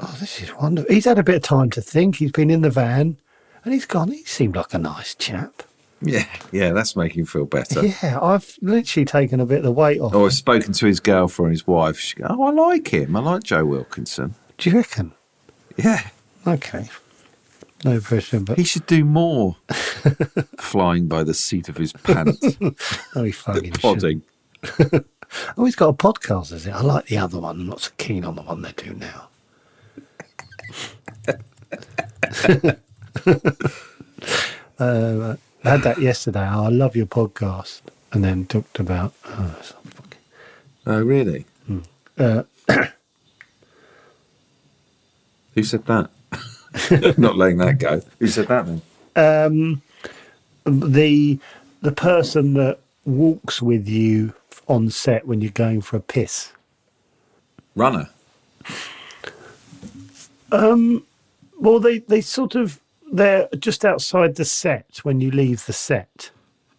Oh, 0.00 0.16
this 0.20 0.40
is 0.40 0.54
wonderful. 0.54 0.92
He's 0.94 1.06
had 1.06 1.18
a 1.18 1.24
bit 1.24 1.36
of 1.36 1.42
time 1.42 1.70
to 1.70 1.80
think. 1.80 2.16
He's 2.16 2.30
been 2.30 2.50
in 2.50 2.60
the 2.62 2.70
van 2.70 3.16
and 3.64 3.74
he's 3.74 3.86
gone. 3.86 4.12
He 4.12 4.24
seemed 4.24 4.54
like 4.54 4.72
a 4.74 4.78
nice 4.78 5.14
chap. 5.14 5.62
Yeah, 6.00 6.26
yeah, 6.52 6.70
that's 6.72 6.94
making 6.94 7.20
him 7.20 7.26
feel 7.26 7.44
better. 7.46 7.84
Yeah, 7.84 8.20
I've 8.22 8.56
literally 8.62 9.04
taken 9.04 9.40
a 9.40 9.46
bit 9.46 9.58
of 9.58 9.64
the 9.64 9.72
weight 9.72 10.00
off. 10.00 10.14
Or 10.14 10.26
I've 10.26 10.32
spoken 10.34 10.72
to 10.74 10.86
his 10.86 11.00
girlfriend, 11.00 11.50
his 11.50 11.66
wife. 11.66 11.98
She 11.98 12.14
go, 12.14 12.26
"Oh, 12.30 12.44
I 12.44 12.50
like 12.52 12.86
him. 12.86 13.16
I 13.16 13.20
like 13.20 13.42
Joe 13.42 13.64
Wilkinson. 13.64 14.36
Do 14.58 14.70
you 14.70 14.76
reckon? 14.76 15.12
Yeah, 15.76 16.08
Okay. 16.46 16.88
No 17.84 18.00
pressure, 18.00 18.40
but 18.40 18.58
he 18.58 18.64
should 18.64 18.86
do 18.86 19.04
more 19.04 19.56
flying 20.58 21.06
by 21.06 21.22
the 21.24 21.34
seat 21.34 21.68
of 21.68 21.76
his 21.76 21.92
pants, 21.92 22.56
oh, 23.14 23.22
he 23.22 23.32
fucking 23.32 23.72
podding. 23.72 24.22
Oh, 25.58 25.66
he's 25.66 25.76
got 25.76 25.90
a 25.90 25.92
podcast, 25.92 26.52
is 26.54 26.66
it? 26.66 26.70
I 26.72 26.80
like 26.80 27.04
the 27.08 27.18
other 27.18 27.38
one. 27.38 27.60
I'm 27.60 27.66
not 27.66 27.82
so 27.82 27.90
keen 27.98 28.24
on 28.24 28.34
the 28.34 28.40
one 28.40 28.62
they 28.62 28.72
do 28.72 28.94
now. 28.94 29.28
uh, 34.78 35.36
I 35.64 35.68
had 35.70 35.82
that 35.82 35.98
yesterday. 36.00 36.48
Oh, 36.50 36.64
I 36.64 36.68
love 36.68 36.96
your 36.96 37.06
podcast, 37.06 37.82
and 38.12 38.24
then 38.24 38.46
talked 38.46 38.78
about. 38.78 39.12
Oh, 39.26 39.54
fucking- 39.84 40.18
Oh, 40.86 41.02
really? 41.02 41.44
uh, 42.16 42.42
Who 45.54 45.62
said 45.62 45.84
that? 45.86 46.10
Not 47.18 47.36
letting 47.36 47.58
that 47.58 47.78
go. 47.78 48.02
Who 48.18 48.26
said 48.26 48.48
that 48.48 48.66
then? 48.66 49.82
the 50.64 51.38
the 51.82 51.92
person 51.92 52.54
that 52.54 52.78
walks 53.04 53.62
with 53.62 53.88
you 53.88 54.34
on 54.66 54.90
set 54.90 55.26
when 55.26 55.40
you're 55.40 55.50
going 55.52 55.80
for 55.80 55.96
a 55.96 56.00
piss. 56.00 56.52
Runner. 57.74 58.08
Um, 60.52 61.04
Well, 61.58 61.80
they 61.80 61.98
they 61.98 62.20
sort 62.20 62.54
of 62.54 62.80
they're 63.12 63.48
just 63.58 63.84
outside 63.84 64.36
the 64.36 64.44
set 64.44 65.00
when 65.02 65.20
you 65.20 65.30
leave 65.30 65.64
the 65.66 65.72
set. 65.72 66.30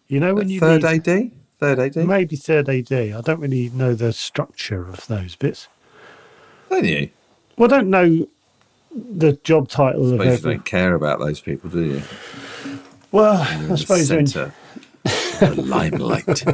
You 0.08 0.20
know 0.20 0.34
when 0.34 0.48
you 0.48 0.60
Third 0.60 0.82
leave, 0.82 1.06
AD? 1.08 1.30
Third 1.58 1.78
AD? 1.78 1.96
maybe 2.06 2.36
third 2.36 2.68
AD. 2.68 2.92
I 2.92 3.20
don't 3.20 3.40
really 3.40 3.70
know 3.70 3.94
the 3.94 4.12
structure 4.12 4.88
of 4.88 5.06
those 5.06 5.36
bits. 5.36 5.68
Don't 6.68 6.84
you? 6.84 7.10
Well, 7.56 7.72
I 7.72 7.76
don't 7.78 7.90
know 7.90 8.28
the 8.94 9.32
job 9.44 9.68
title 9.68 10.04
of 10.04 10.10
Suppose 10.10 10.26
you 10.26 10.32
every. 10.32 10.54
don't 10.54 10.64
care 10.64 10.94
about 10.94 11.20
those 11.20 11.40
people, 11.40 11.70
do 11.70 11.84
you? 11.84 12.02
Well, 13.12 13.40
I 13.40 13.54
in 13.64 13.76
suppose 13.76 14.08
the 14.08 14.16
when, 14.16 14.24
of 15.50 15.56
the 15.56 15.62
limelight. 15.62 16.44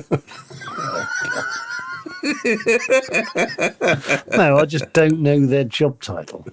no, 4.37 4.59
I 4.59 4.65
just 4.67 4.93
don't 4.93 5.21
know 5.21 5.47
their 5.47 5.65
job 5.65 6.01
title. 6.01 6.47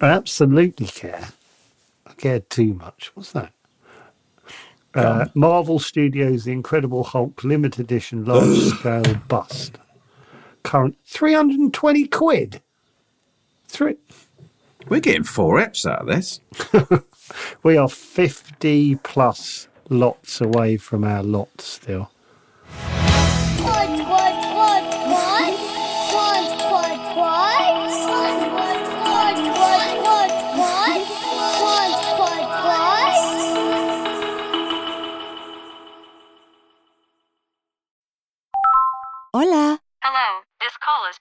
I 0.00 0.08
absolutely 0.08 0.86
care. 0.86 1.28
I 2.06 2.12
care 2.14 2.40
too 2.40 2.74
much. 2.74 3.10
What's 3.14 3.32
that? 3.32 3.52
Uh, 4.94 5.26
Marvel 5.34 5.78
Studios 5.78 6.44
The 6.44 6.52
Incredible 6.52 7.04
Hulk 7.04 7.44
limited 7.44 7.80
edition 7.80 8.24
large 8.24 8.56
scale 8.78 9.14
bust. 9.28 9.78
Current 10.62 10.96
320 11.04 12.06
quid. 12.08 12.62
We're 14.88 15.00
getting 15.00 15.24
four 15.24 15.58
eps 15.58 15.84
out 15.84 16.02
of 16.02 16.06
this. 16.06 16.40
We 17.62 17.76
are 17.76 17.88
50 17.88 18.96
plus 18.96 19.68
lots 19.88 20.40
away 20.40 20.76
from 20.76 21.04
our 21.04 21.22
lot 21.22 21.60
still. 21.60 22.10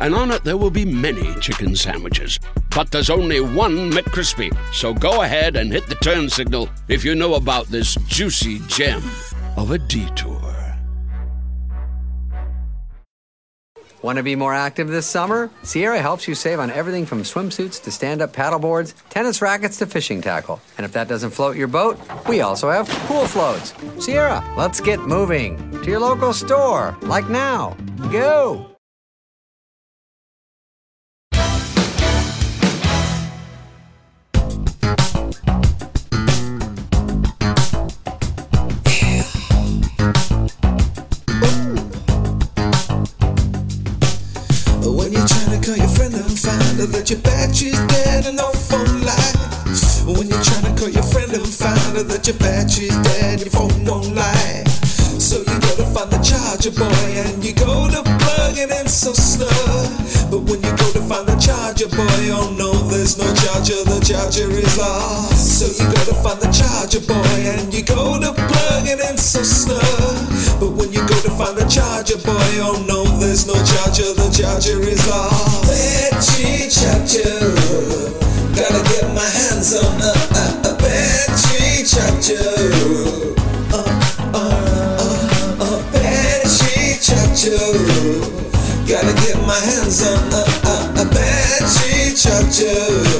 and 0.00 0.14
on 0.14 0.30
it 0.30 0.44
there 0.44 0.56
will 0.56 0.70
be 0.70 0.84
many 0.84 1.34
chicken 1.40 1.76
sandwiches. 1.76 2.38
But 2.70 2.90
there's 2.90 3.10
only 3.10 3.40
one 3.40 3.90
McCrispy. 3.90 4.56
So 4.72 4.92
go 4.92 5.22
ahead 5.22 5.56
and 5.56 5.72
hit 5.72 5.86
the 5.86 5.94
turn 5.96 6.28
signal 6.28 6.68
if 6.88 7.04
you 7.04 7.14
know 7.14 7.34
about 7.34 7.66
this 7.66 7.94
juicy 8.06 8.60
gem 8.66 9.02
of 9.56 9.70
a 9.70 9.78
detour. 9.78 10.56
Want 14.02 14.18
to 14.18 14.22
be 14.22 14.36
more 14.36 14.54
active 14.54 14.86
this 14.86 15.06
summer? 15.06 15.50
Sierra 15.64 16.00
helps 16.00 16.28
you 16.28 16.36
save 16.36 16.60
on 16.60 16.70
everything 16.70 17.06
from 17.06 17.22
swimsuits 17.22 17.82
to 17.82 17.90
stand 17.90 18.22
up 18.22 18.32
paddleboards, 18.32 18.94
tennis 19.08 19.42
rackets 19.42 19.78
to 19.78 19.86
fishing 19.86 20.20
tackle. 20.20 20.60
And 20.76 20.84
if 20.84 20.92
that 20.92 21.08
doesn't 21.08 21.30
float 21.30 21.56
your 21.56 21.66
boat, 21.66 21.98
we 22.28 22.40
also 22.40 22.70
have 22.70 22.88
pool 22.88 23.26
floats. 23.26 23.74
Sierra, 23.98 24.44
let's 24.56 24.80
get 24.80 25.00
moving 25.00 25.56
to 25.82 25.90
your 25.90 25.98
local 25.98 26.32
store, 26.32 26.96
like 27.02 27.28
now. 27.28 27.76
Go! 28.12 28.75
Find 46.86 46.94
that 46.94 47.10
your 47.10 47.18
battery's 47.20 47.78
dead 47.86 48.26
and 48.26 48.36
no 48.36 48.50
phone 48.52 49.02
line. 49.02 49.38
When 50.06 50.28
you're 50.28 50.42
trying 50.42 50.70
to 50.70 50.72
call 50.78 50.88
your 50.88 51.02
friend 51.02 51.32
and 51.32 51.46
find 51.46 51.98
out 51.98 52.06
that 52.08 52.26
your 52.26 52.36
battery's 52.38 52.96
dead, 53.02 53.32
and 53.32 53.40
your 53.40 53.50
phone 53.50 53.84
won't 53.84 54.14
lie. 54.14 54.62
So 55.18 55.38
you 55.38 55.58
go 55.58 55.72
to 55.82 55.86
find 55.90 56.10
the 56.10 56.22
charger 56.22 56.70
boy 56.70 57.10
and 57.26 57.42
you 57.42 57.54
go 57.54 57.88
to 57.90 58.02
plug 58.02 58.58
it 58.58 58.70
in 58.70 58.86
so 58.86 59.12
slow. 59.12 59.50
But 60.30 60.46
when 60.46 60.62
you 60.62 60.70
go 60.78 60.86
to 60.94 61.02
find 61.02 61.26
the 61.26 61.34
charger 61.42 61.90
boy, 61.90 62.22
oh 62.30 62.54
no, 62.54 62.70
there's 62.86 63.18
no 63.18 63.26
charger, 63.34 63.82
the 63.82 63.98
charger 64.06 64.46
is 64.50 64.78
lost. 64.78 65.58
So 65.58 65.66
you 65.66 65.90
go 65.90 66.00
to 66.06 66.14
find 66.22 66.38
the 66.38 66.50
charger 66.54 67.02
boy 67.02 67.34
and 67.50 67.74
you 67.74 67.82
go 67.82 68.20
to 68.20 68.30
plug 68.30 68.86
it 68.86 69.00
in 69.02 69.18
so 69.18 69.42
slow. 69.42 69.82
But 70.60 70.78
when 70.78 70.92
you 70.92 70.95
find 71.36 71.56
the 71.56 71.64
charger 71.68 72.16
boy, 72.24 72.48
oh 72.64 72.82
no, 72.88 73.04
there's 73.20 73.46
no 73.46 73.52
charger, 73.52 74.08
the 74.16 74.28
charger 74.32 74.80
is 74.80 75.04
lost. 75.06 75.68
Battery 75.68 76.72
charger, 76.72 77.52
gotta 78.56 78.80
get 78.88 79.04
my 79.12 79.28
hands 79.28 79.76
on 79.76 80.00
a, 80.00 80.12
a, 80.32 80.44
a 80.64 80.76
battery 80.80 81.84
charger. 81.84 82.40
Uh, 83.68 83.84
uh, 84.32 84.96
uh, 84.96 85.60
uh, 85.60 85.78
battery 85.92 86.96
charger. 87.04 87.60
Gotta 88.88 89.12
get 89.20 89.36
my 89.44 89.60
hands 89.60 90.00
on 90.06 90.32
a, 90.32 90.42
a, 90.64 91.02
a 91.02 91.06
battery 91.12 92.16
charger. 92.16 93.15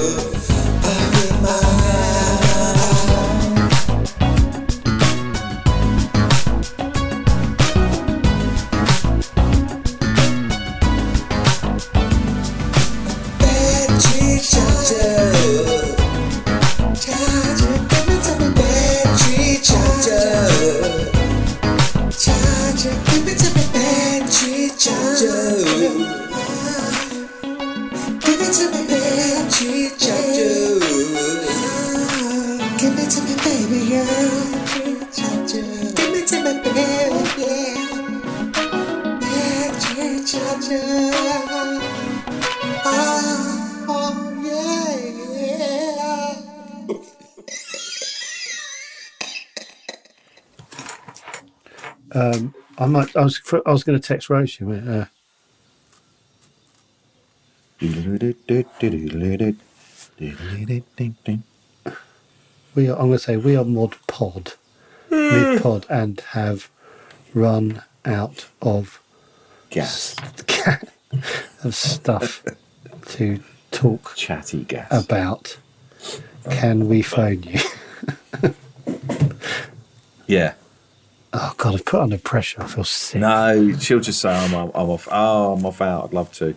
I 53.53 53.71
was. 53.71 53.85
Going 53.85 54.01
to 54.01 54.07
text 54.07 54.31
Rosie. 54.31 54.65
Uh, 54.65 55.05
we 57.81 57.89
are. 62.89 62.95
I'm 62.95 63.07
going 63.07 63.13
to 63.13 63.19
say 63.19 63.37
we 63.37 63.57
are 63.57 63.65
mod 63.65 63.97
pod, 64.07 64.55
mid 65.11 65.63
pod, 65.63 65.87
and 65.89 66.21
have 66.33 66.71
run 67.35 67.83
out 68.05 68.47
of 68.63 69.01
Gas. 69.71 70.17
of 71.65 71.75
stuff 71.75 72.45
to 73.09 73.41
talk 73.71 74.15
Chatty 74.15 74.65
gas. 74.65 74.89
about. 74.91 75.59
Can 76.51 76.89
we 76.89 77.03
phone 77.03 77.43
you? 77.43 77.61
yeah. 80.27 80.55
Oh 81.33 81.55
God, 81.57 81.75
I've 81.75 81.85
put 81.85 82.01
under 82.01 82.19
pressure. 82.19 82.62
I 82.62 82.67
feel 82.67 82.85
sick. 82.85 83.21
No, 83.21 83.73
she'll 83.79 84.01
just 84.01 84.21
say, 84.21 84.31
I'm, 84.31 84.55
I'm 84.55 84.71
off. 84.75 85.09
Oh, 85.11 85.53
I'm 85.53 85.67
off 85.67 85.81
out. 85.81 86.05
I'd 86.07 86.12
love 86.15 86.33
to. 86.35 86.55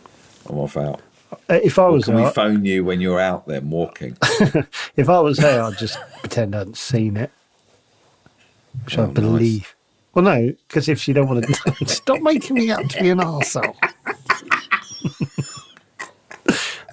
I'm 0.47 0.57
off 0.57 0.77
out. 0.77 1.01
Uh, 1.31 1.59
If 1.63 1.77
I 1.77 1.83
Or 1.83 1.91
was 1.93 2.05
can 2.05 2.15
we 2.15 2.23
out, 2.23 2.35
phone 2.35 2.63
you 2.65 2.83
when 2.85 3.01
you're 3.01 3.19
out 3.19 3.45
there 3.47 3.61
walking? 3.61 4.15
if 4.95 5.09
I 5.09 5.19
was 5.19 5.37
there, 5.37 5.61
I'd 5.63 5.77
just 5.77 5.97
pretend 6.19 6.55
I 6.55 6.59
hadn't 6.59 6.77
seen 6.77 7.17
it, 7.17 7.31
which 8.85 8.97
Oh, 8.97 9.03
I 9.03 9.05
nice. 9.07 9.13
believe. 9.15 9.75
Well, 10.13 10.25
no, 10.25 10.53
because 10.67 10.87
if 10.89 10.99
she 10.99 11.13
don't 11.13 11.27
want 11.27 11.45
to, 11.45 11.85
stop 11.85 12.21
making 12.21 12.55
me 12.55 12.71
out 12.71 12.89
to 12.89 13.01
be 13.01 13.09
an 13.09 13.19
arsehole. 13.19 13.75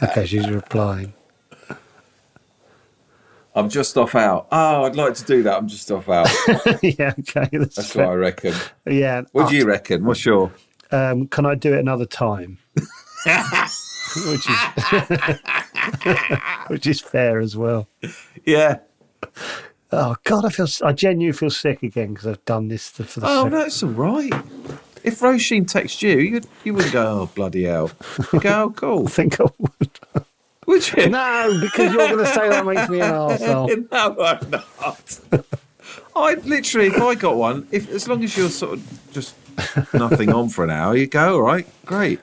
okay, 0.02 0.26
she's 0.26 0.48
replying. 0.50 1.14
I'm 3.56 3.70
just 3.70 3.96
off 3.96 4.14
out. 4.14 4.48
Oh, 4.52 4.84
I'd 4.84 4.96
like 4.96 5.14
to 5.14 5.24
do 5.24 5.42
that. 5.44 5.56
I'm 5.56 5.66
just 5.66 5.90
off 5.90 6.10
out. 6.10 6.28
yeah, 6.82 7.14
okay, 7.18 7.48
that's, 7.50 7.76
That's 7.76 7.94
what 7.94 8.08
I 8.08 8.12
reckon. 8.12 8.52
Yeah. 8.86 9.22
What 9.32 9.48
do 9.48 9.56
you 9.56 9.64
reckon? 9.64 10.04
What's 10.04 10.26
your? 10.26 10.52
Um, 10.92 11.26
can 11.28 11.46
I 11.46 11.54
do 11.54 11.72
it 11.72 11.80
another 11.80 12.04
time? 12.04 12.58
which 12.74 14.46
is 14.48 14.58
which 16.68 16.86
is 16.86 17.00
fair 17.00 17.40
as 17.40 17.56
well. 17.56 17.88
Yeah. 18.44 18.80
Oh 19.90 20.16
God, 20.24 20.44
I 20.44 20.50
feel 20.50 20.66
I 20.84 20.92
genuinely 20.92 21.36
feel 21.36 21.48
sick 21.48 21.82
again 21.82 22.12
because 22.12 22.26
I've 22.26 22.44
done 22.44 22.68
this 22.68 22.90
for 22.90 23.04
the. 23.04 23.26
Oh, 23.26 23.48
that's 23.48 23.82
all 23.82 23.88
right. 23.90 24.34
If 25.02 25.20
Roisin 25.20 25.66
texts 25.66 26.02
you, 26.02 26.18
you 26.18 26.40
you 26.64 26.74
wouldn't 26.74 26.92
go, 26.92 27.22
oh 27.22 27.30
bloody 27.34 27.64
hell. 27.64 27.90
You 28.32 28.40
go, 28.40 28.64
oh, 28.64 28.70
cool. 28.70 29.06
I 29.06 29.10
think 29.10 29.40
I 29.40 29.44
would. 29.58 29.72
Would 30.66 30.92
you? 30.92 31.08
No, 31.08 31.58
because 31.60 31.92
you're 31.92 32.08
going 32.08 32.18
to 32.18 32.26
say 32.26 32.48
that 32.48 32.66
makes 32.66 32.88
me 32.88 33.00
an 33.00 33.12
arsehole. 33.12 33.90
no, 33.92 34.20
I'm 34.20 34.50
not. 34.50 35.20
I 36.16 36.34
literally, 36.44 36.88
if 36.88 37.00
I 37.00 37.14
got 37.14 37.36
one, 37.36 37.68
if 37.70 37.88
as 37.90 38.08
long 38.08 38.24
as 38.24 38.36
you're 38.36 38.48
sort 38.48 38.74
of 38.74 39.00
just 39.12 39.36
nothing 39.94 40.32
on 40.32 40.48
for 40.48 40.64
an 40.64 40.70
hour, 40.70 40.96
you 40.96 41.06
go, 41.06 41.34
all 41.34 41.42
right, 41.42 41.66
great. 41.84 42.20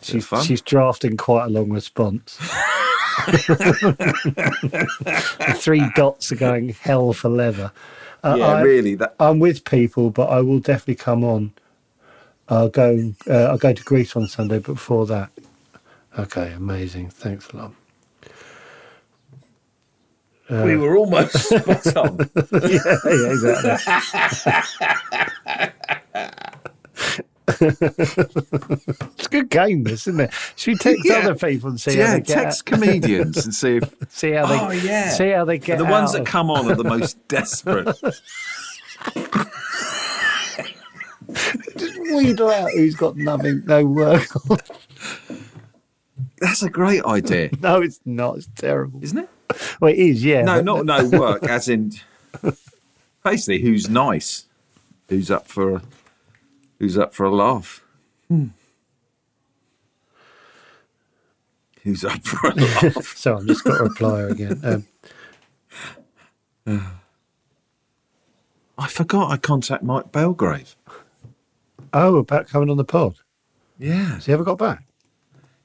She's, 0.00 0.24
fun. 0.24 0.44
she's 0.44 0.62
drafting 0.62 1.16
quite 1.16 1.46
a 1.46 1.48
long 1.48 1.70
response. 1.70 2.38
The 3.26 4.86
three 5.58 5.84
dots 5.94 6.32
are 6.32 6.36
going 6.36 6.70
hell 6.70 7.12
for 7.12 7.28
leather. 7.28 7.72
Uh, 8.22 8.36
yeah, 8.38 8.46
I, 8.46 8.62
really. 8.62 8.94
That 8.94 9.14
I'm 9.20 9.38
with 9.38 9.64
people, 9.64 10.10
but 10.10 10.30
I 10.30 10.40
will 10.40 10.60
definitely 10.60 10.96
come 10.96 11.24
on. 11.24 11.52
I'll 12.48 12.68
go. 12.68 13.14
Uh, 13.28 13.44
I'll 13.44 13.58
go 13.58 13.72
to 13.72 13.82
Greece 13.82 14.16
on 14.16 14.28
Sunday, 14.28 14.58
but 14.58 14.74
before 14.74 15.06
that, 15.06 15.30
okay, 16.18 16.52
amazing. 16.52 17.10
Thanks 17.10 17.50
a 17.50 17.56
lot. 17.56 17.72
Uh, 20.50 20.62
we 20.64 20.76
were 20.76 20.96
almost 20.96 21.36
spot 21.48 21.96
on. 21.96 22.18
yeah, 22.52 22.96
yeah, 23.04 23.32
exactly. 23.32 23.94
a 27.60 29.28
good 29.30 29.48
game, 29.50 29.84
this, 29.84 30.06
isn't 30.06 30.20
it? 30.20 30.32
Should 30.56 30.72
we 30.72 30.78
text 30.78 31.02
Yeah. 31.04 31.14
other 31.18 31.34
people 31.34 31.70
and 31.70 31.80
see 31.80 31.96
how 31.96 31.98
yeah, 32.02 32.12
they 32.14 32.20
get 32.20 32.34
text 32.34 32.66
comedians 32.66 33.44
and 33.44 33.54
see 33.54 33.76
if 33.76 33.94
see 34.10 34.32
how 34.32 34.46
they 34.46 34.58
Oh, 34.58 34.70
yeah. 34.70 35.10
see 35.10 35.30
how 35.30 35.44
they 35.44 35.58
get 35.58 35.78
the 35.78 35.84
ones 35.84 36.12
that 36.12 36.22
of- 36.22 36.26
come 36.26 36.50
on 36.50 36.70
are 36.70 36.74
the 36.76 36.84
most 36.84 37.16
desperate. 37.28 37.86
Just 41.76 41.98
wheedle 42.14 42.50
out 42.50 42.70
who's 42.72 42.94
got 42.94 43.16
nothing, 43.16 43.62
no 43.66 43.84
work 43.84 44.50
on. 44.50 44.58
That's 46.40 46.62
a 46.62 46.70
great 46.70 47.04
idea, 47.04 47.50
No, 47.60 47.80
it's 47.82 48.00
not. 48.04 48.36
It's 48.38 48.48
terrible. 48.56 49.00
isn't 49.02 49.18
it? 49.18 49.28
Well, 49.80 49.90
it 49.92 49.98
is, 49.98 50.24
yeah. 50.24 50.42
No, 50.42 50.60
not 50.60 50.84
no 50.84 51.08
work, 51.18 51.44
as 51.48 51.68
in 51.68 51.92
basically 53.24 53.60
who's 53.62 53.88
nice, 53.88 54.46
who's 55.08 55.30
up 55.30 55.48
for 55.48 55.76
a, 55.76 55.82
who's 56.78 56.96
up 56.98 57.14
for 57.14 57.24
a 57.26 57.34
laugh. 57.34 57.82
Who's 61.82 62.04
up 62.04 62.22
for 62.24 62.48
a 62.50 62.54
laugh? 62.54 63.06
So 63.16 63.38
I've 63.38 63.46
just 63.46 63.64
got 63.64 63.78
to 63.78 63.84
reply 63.84 64.22
again. 64.22 64.84
Um, 66.66 66.86
I 68.78 68.86
forgot 68.88 69.30
I 69.32 69.36
contact 69.38 69.82
Mike 69.82 70.12
Belgrave. 70.12 70.76
oh, 71.94 72.16
about 72.16 72.48
coming 72.48 72.68
on 72.70 72.76
the 72.76 72.84
pod. 72.84 73.16
Yeah, 73.78 74.14
Has 74.16 74.26
he 74.26 74.32
ever 74.32 74.44
got 74.44 74.58
back? 74.58 74.84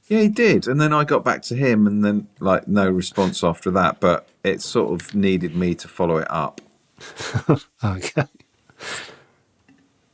Yeah, 0.08 0.22
he 0.22 0.28
did, 0.28 0.68
and 0.68 0.80
then 0.80 0.94
I 0.94 1.04
got 1.04 1.24
back 1.24 1.42
to 1.44 1.56
him, 1.56 1.88
and 1.88 2.04
then 2.04 2.28
like 2.40 2.68
no 2.68 2.90
response 2.90 3.44
after 3.44 3.72
that. 3.72 4.00
But 4.00 4.28
it 4.44 4.62
sort 4.62 5.00
of 5.02 5.16
needed 5.16 5.56
me 5.56 5.76
to 5.76 5.88
follow 5.88 6.18
it 6.18 6.28
up. 6.30 6.62
Okay. 7.84 8.26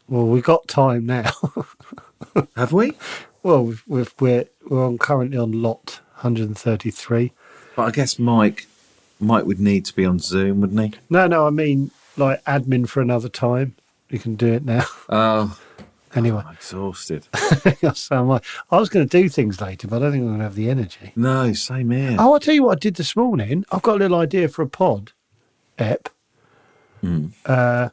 Well, 0.07 0.25
we've 0.25 0.43
got 0.43 0.67
time 0.67 1.05
now. 1.05 1.31
Have 2.55 2.73
we? 2.73 2.93
well, 3.43 3.65
we've, 3.65 3.83
we've, 3.87 4.13
we're 4.19 4.45
we're 4.67 4.85
on 4.85 4.97
currently 4.97 5.37
on 5.37 5.61
lot 5.61 5.99
133. 6.15 7.31
But 7.75 7.83
I 7.83 7.91
guess 7.91 8.17
Mike, 8.17 8.67
Mike 9.19 9.45
would 9.45 9.59
need 9.59 9.85
to 9.85 9.95
be 9.95 10.05
on 10.05 10.19
Zoom, 10.19 10.61
wouldn't 10.61 10.79
he? 10.95 10.99
No, 11.09 11.27
no, 11.27 11.45
I 11.45 11.51
mean 11.51 11.91
like 12.17 12.43
admin 12.45 12.87
for 12.89 13.01
another 13.01 13.29
time. 13.29 13.75
You 14.09 14.19
can 14.19 14.35
do 14.35 14.53
it 14.53 14.65
now. 14.65 14.85
Oh, 15.09 15.59
anyway, 16.15 16.43
I'm 16.45 16.53
exhausted. 16.55 17.27
so 17.93 18.15
am 18.15 18.31
I. 18.31 18.41
I 18.71 18.79
was 18.79 18.89
going 18.89 19.07
to 19.07 19.21
do 19.21 19.29
things 19.29 19.61
later, 19.61 19.87
but 19.87 19.97
I 19.97 19.99
don't 19.99 20.11
think 20.11 20.21
I'm 20.23 20.27
going 20.29 20.39
to 20.39 20.43
have 20.45 20.55
the 20.55 20.69
energy. 20.69 21.11
No, 21.15 21.53
same 21.53 21.91
here. 21.91 22.15
Oh, 22.19 22.33
I'll 22.33 22.39
tell 22.39 22.53
you 22.53 22.63
what 22.63 22.77
I 22.77 22.79
did 22.79 22.95
this 22.95 23.15
morning. 23.15 23.65
I've 23.71 23.81
got 23.81 23.95
a 23.95 23.99
little 23.99 24.17
idea 24.19 24.47
for 24.47 24.61
a 24.61 24.67
pod, 24.69 25.11
Ep. 25.77 26.09
Uh, 27.45 27.89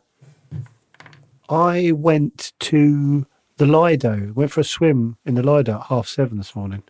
I 1.48 1.92
went 1.92 2.52
to 2.60 3.26
the 3.56 3.66
Lido, 3.66 4.32
went 4.34 4.50
for 4.50 4.60
a 4.60 4.64
swim 4.64 5.16
in 5.24 5.34
the 5.36 5.42
Lido 5.42 5.76
at 5.76 5.86
half 5.86 6.08
seven 6.08 6.38
this 6.38 6.54
morning. 6.56 6.82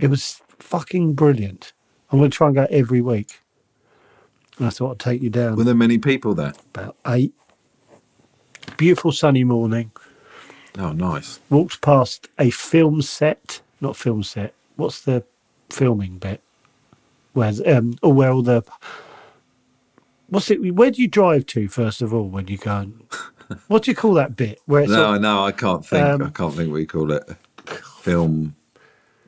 It 0.00 0.08
was 0.10 0.42
fucking 0.58 1.14
brilliant. 1.14 1.72
I'm 2.10 2.18
going 2.18 2.30
to 2.30 2.36
try 2.36 2.48
and 2.48 2.56
go 2.56 2.66
every 2.70 3.00
week. 3.00 3.40
And 4.58 4.66
I 4.66 4.70
thought 4.70 4.90
I'd 4.92 4.98
take 4.98 5.22
you 5.22 5.30
down 5.30 5.54
Were 5.56 5.62
there 5.64 5.74
many 5.74 5.96
people 5.98 6.34
there? 6.34 6.52
about 6.74 6.96
eight. 7.06 7.32
Beautiful 8.76 9.12
sunny 9.12 9.44
morning. 9.44 9.90
Oh, 10.78 10.92
nice. 10.92 11.38
Walked 11.50 11.80
past 11.80 12.28
a 12.38 12.50
film 12.50 13.02
set, 13.02 13.60
not 13.80 13.96
film 13.96 14.22
set. 14.22 14.54
What's 14.76 15.02
the 15.02 15.24
filming 15.70 16.18
bit? 16.18 16.40
Where's 17.32 17.60
um? 17.66 17.96
Or 18.02 18.12
where 18.12 18.30
all 18.32 18.42
the 18.42 18.62
what's 20.28 20.50
it? 20.50 20.74
Where 20.74 20.90
do 20.90 21.00
you 21.02 21.08
drive 21.08 21.46
to 21.46 21.68
first 21.68 22.02
of 22.02 22.12
all 22.12 22.28
when 22.28 22.48
you 22.48 22.58
go? 22.58 22.76
And, 22.78 23.02
what 23.68 23.84
do 23.84 23.90
you 23.90 23.94
call 23.96 24.14
that 24.14 24.34
bit? 24.36 24.60
Where 24.66 24.82
it's 24.82 24.90
No, 24.90 25.06
all- 25.12 25.20
no, 25.20 25.44
I 25.44 25.52
can't 25.52 25.84
think. 25.86 26.04
Um, 26.06 26.22
I 26.22 26.30
can't 26.30 26.54
think 26.54 26.70
what 26.72 26.78
you 26.78 26.86
call 26.86 27.12
it. 27.12 27.24
Film. 28.00 28.54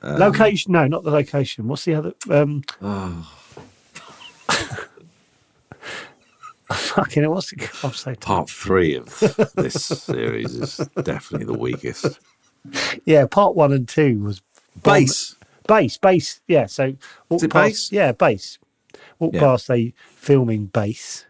um, 0.02 0.18
location? 0.18 0.72
No, 0.72 0.86
not 0.86 1.04
the 1.04 1.10
location. 1.10 1.68
What's 1.68 1.84
the 1.84 1.94
other? 1.94 2.12
Um, 2.30 2.62
Oh, 2.82 3.32
fucking. 6.72 7.22
hell, 7.22 7.32
What's 7.32 7.50
the? 7.50 7.62
I'm 7.84 7.92
so 7.92 8.12
tired. 8.14 8.20
part 8.20 8.50
three 8.50 8.94
of 8.96 9.06
this 9.56 9.74
series 9.84 10.54
is 10.54 10.76
definitely 11.02 11.46
the 11.46 11.58
weakest. 11.58 12.18
Yeah, 13.04 13.26
part 13.26 13.54
one 13.54 13.72
and 13.72 13.88
two 13.88 14.20
was 14.22 14.40
bomb- 14.82 14.94
Base. 14.94 15.36
Base, 15.68 15.98
base. 15.98 16.40
Yeah. 16.48 16.66
So 16.66 16.94
walk 17.28 17.38
Is 17.38 17.42
it 17.44 17.50
past, 17.52 17.64
base? 17.64 17.92
Yeah, 17.92 18.12
base. 18.12 18.58
Walk 19.18 19.34
Yeah. 19.34 19.40
past 19.40 19.70
a 19.70 19.92
filming 20.14 20.66
base, 20.66 21.24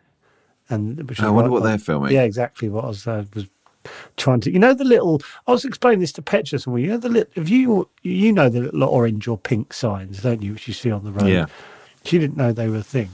and 0.68 1.08
which 1.08 1.20
I 1.20 1.26
is 1.26 1.32
wonder 1.32 1.50
what 1.50 1.62
they're 1.62 1.78
filming. 1.78 2.12
Yeah, 2.12 2.22
exactly 2.22 2.68
what 2.68 2.84
I 2.84 2.88
was 2.88 3.06
uh, 3.06 3.24
was 3.34 3.46
trying 4.16 4.40
to. 4.40 4.50
You 4.50 4.58
know 4.58 4.74
the 4.74 4.84
little. 4.84 5.20
I 5.46 5.52
was 5.52 5.64
explaining 5.64 6.00
this 6.00 6.12
to 6.14 6.22
Petra 6.22 6.58
somewhere. 6.58 6.80
You 6.82 6.88
know 6.88 6.96
the 6.98 7.08
little. 7.08 7.32
If 7.34 7.48
you 7.48 7.88
you 8.02 8.32
know 8.32 8.48
the 8.48 8.60
little 8.62 8.84
orange 8.84 9.26
or 9.28 9.36
pink 9.38 9.72
signs, 9.72 10.22
don't 10.22 10.42
you? 10.42 10.52
Which 10.54 10.66
you 10.68 10.74
see 10.74 10.90
on 10.90 11.04
the 11.04 11.12
road. 11.12 11.28
Yeah. 11.28 11.46
She 12.04 12.18
didn't 12.18 12.36
know 12.36 12.52
they 12.52 12.68
were 12.68 12.76
a 12.78 12.82
thing. 12.82 13.10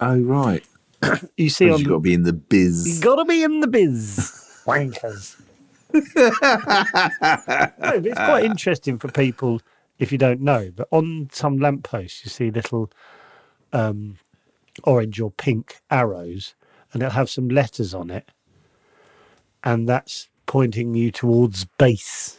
Oh, 0.00 0.18
right. 0.18 0.64
You 1.36 1.50
see 1.50 1.66
You've 1.66 1.84
got 1.84 1.94
to 1.94 2.00
be 2.00 2.14
in 2.14 2.22
the 2.22 2.32
biz. 2.32 2.86
You 2.86 2.92
biz. 2.94 3.00
gotta 3.00 3.24
be 3.24 3.42
in 3.42 3.60
the 3.60 3.66
biz, 3.66 4.62
wankers. 4.66 5.40
no, 5.92 6.00
it's 8.08 8.14
quite 8.18 8.44
interesting 8.44 8.98
for 8.98 9.10
people 9.10 9.60
if 9.98 10.10
you 10.12 10.18
don't 10.18 10.40
know. 10.40 10.70
But 10.74 10.88
on 10.90 11.28
some 11.32 11.58
lampposts, 11.58 12.24
you 12.24 12.30
see 12.30 12.50
little 12.50 12.90
um, 13.72 14.18
orange 14.84 15.20
or 15.20 15.30
pink 15.30 15.80
arrows, 15.90 16.54
and 16.92 17.02
it'll 17.02 17.12
have 17.12 17.30
some 17.30 17.48
letters 17.48 17.94
on 17.94 18.10
it, 18.10 18.28
and 19.64 19.88
that's 19.88 20.28
pointing 20.46 20.94
you 20.94 21.10
towards 21.10 21.64
base. 21.64 22.38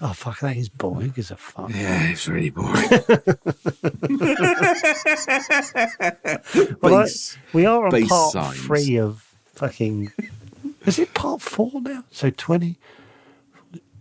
Oh 0.00 0.12
fuck, 0.12 0.40
that 0.40 0.56
is 0.56 0.68
boring. 0.68 1.10
Gives 1.10 1.30
a 1.30 1.36
fuck? 1.36 1.70
Yeah, 1.70 2.10
it's 2.10 2.26
really 2.28 2.50
boring. 2.50 2.74
Well, 6.80 6.94
I- 6.96 7.02
Base. 7.04 7.38
we 7.52 7.66
are 7.66 7.86
on 7.86 8.06
part 8.06 8.32
signs. 8.32 8.60
three 8.64 8.98
of 8.98 9.22
fucking. 9.54 10.12
Is 10.86 10.98
it 10.98 11.14
part 11.14 11.40
four 11.42 11.70
now? 11.80 12.04
So 12.10 12.30
twenty. 12.30 12.78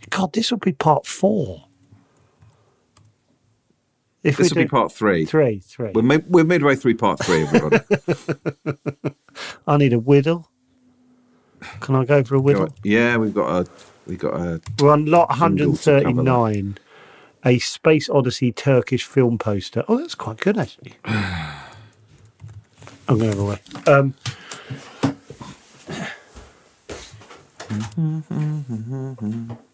God, 0.09 0.33
this 0.33 0.51
will 0.51 0.59
be 0.59 0.73
part 0.73 1.05
four. 1.07 1.65
If 4.23 4.37
This 4.37 4.53
will 4.53 4.63
be 4.63 4.67
part 4.69 4.91
three. 4.91 5.25
three, 5.25 5.59
three. 5.59 5.91
We're, 5.93 6.01
mid- 6.01 6.29
we're 6.31 6.45
midway 6.45 6.75
through 6.75 6.95
part 6.95 7.19
three, 7.19 7.43
everybody. 7.43 7.79
I 9.67 9.77
need 9.77 9.91
a 9.93 9.99
whittle. 9.99 10.49
Can 11.81 11.95
I 11.95 12.05
go 12.05 12.23
for 12.23 12.35
a 12.35 12.39
whittle? 12.39 12.69
yeah, 12.83 13.17
we've 13.17 13.33
got 13.33 13.67
a 13.67 13.69
we've 14.05 14.19
got 14.19 14.35
a 14.35 14.61
We're 14.79 14.91
on 14.91 15.05
lot 15.05 15.29
Jingle 15.31 15.75
to 15.75 16.01
cover 16.03 16.23
that. 16.23 16.31
139, 16.31 16.77
a 17.45 17.59
Space 17.59 18.09
Odyssey 18.09 18.51
Turkish 18.51 19.05
film 19.05 19.37
poster. 19.37 19.83
Oh, 19.87 19.97
that's 19.97 20.15
quite 20.15 20.37
good, 20.37 20.57
actually. 20.57 20.95
I'm 21.05 21.59
going 23.19 23.19
to 23.19 23.27
have 23.27 23.39
a 23.39 23.45
way. 23.45 23.59
Um, 23.87 24.13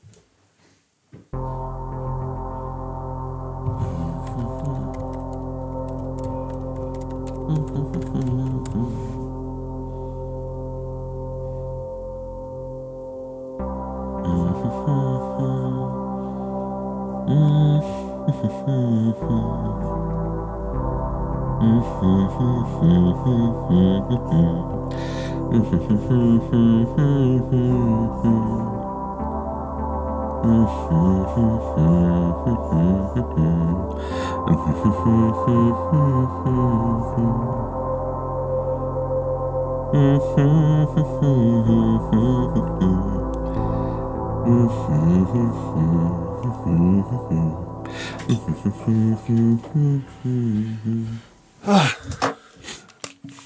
ah 51.72 52.29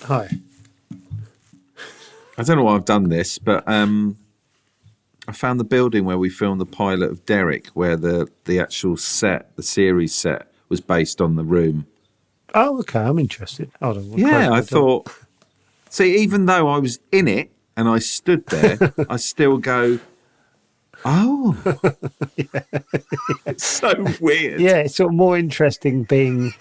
hi. 0.03 0.29
I 2.37 2.43
don't 2.43 2.57
know 2.57 2.63
why 2.63 2.75
I've 2.75 2.85
done 2.85 3.09
this, 3.09 3.37
but 3.37 3.67
um, 3.67 4.17
I 5.27 5.31
found 5.31 5.59
the 5.59 5.65
building 5.65 6.05
where 6.05 6.17
we 6.17 6.29
filmed 6.29 6.59
the 6.59 6.65
pilot 6.65 7.11
of 7.11 7.25
Derek, 7.25 7.67
where 7.67 7.95
the 7.95 8.27
the 8.45 8.59
actual 8.59 8.97
set, 8.97 9.55
the 9.55 9.63
series 9.63 10.13
set, 10.13 10.51
was 10.69 10.81
based 10.81 11.21
on 11.21 11.35
the 11.35 11.43
room. 11.43 11.85
Oh, 12.53 12.79
okay. 12.79 12.99
I'm 12.99 13.19
interested. 13.19 13.71
Hold 13.81 13.97
on. 13.97 14.17
Yeah, 14.17 14.51
I 14.51 14.61
thought. 14.61 15.09
See, 15.89 16.17
even 16.17 16.45
though 16.47 16.67
I 16.69 16.79
was 16.79 16.99
in 17.11 17.27
it 17.27 17.51
and 17.77 17.87
I 17.87 17.99
stood 17.99 18.45
there, 18.47 18.77
I 19.09 19.17
still 19.17 19.57
go. 19.57 19.99
Oh, 21.05 21.57
yeah. 22.35 22.61
it's 23.45 23.65
so 23.65 23.93
weird. 24.21 24.59
Yeah, 24.59 24.77
it's 24.77 24.95
sort 24.95 25.11
of 25.11 25.15
more 25.15 25.37
interesting 25.37 26.03
being 26.03 26.53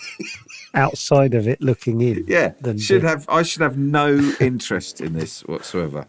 outside 0.74 1.34
of 1.34 1.46
it, 1.48 1.60
looking 1.60 2.00
in. 2.00 2.24
Yeah, 2.28 2.52
should 2.78 3.02
have 3.02 3.26
I 3.28 3.42
should 3.42 3.62
have 3.62 3.76
no 3.78 4.16
interest 4.40 5.00
in 5.00 5.12
this 5.12 5.42
whatsoever. 5.42 6.06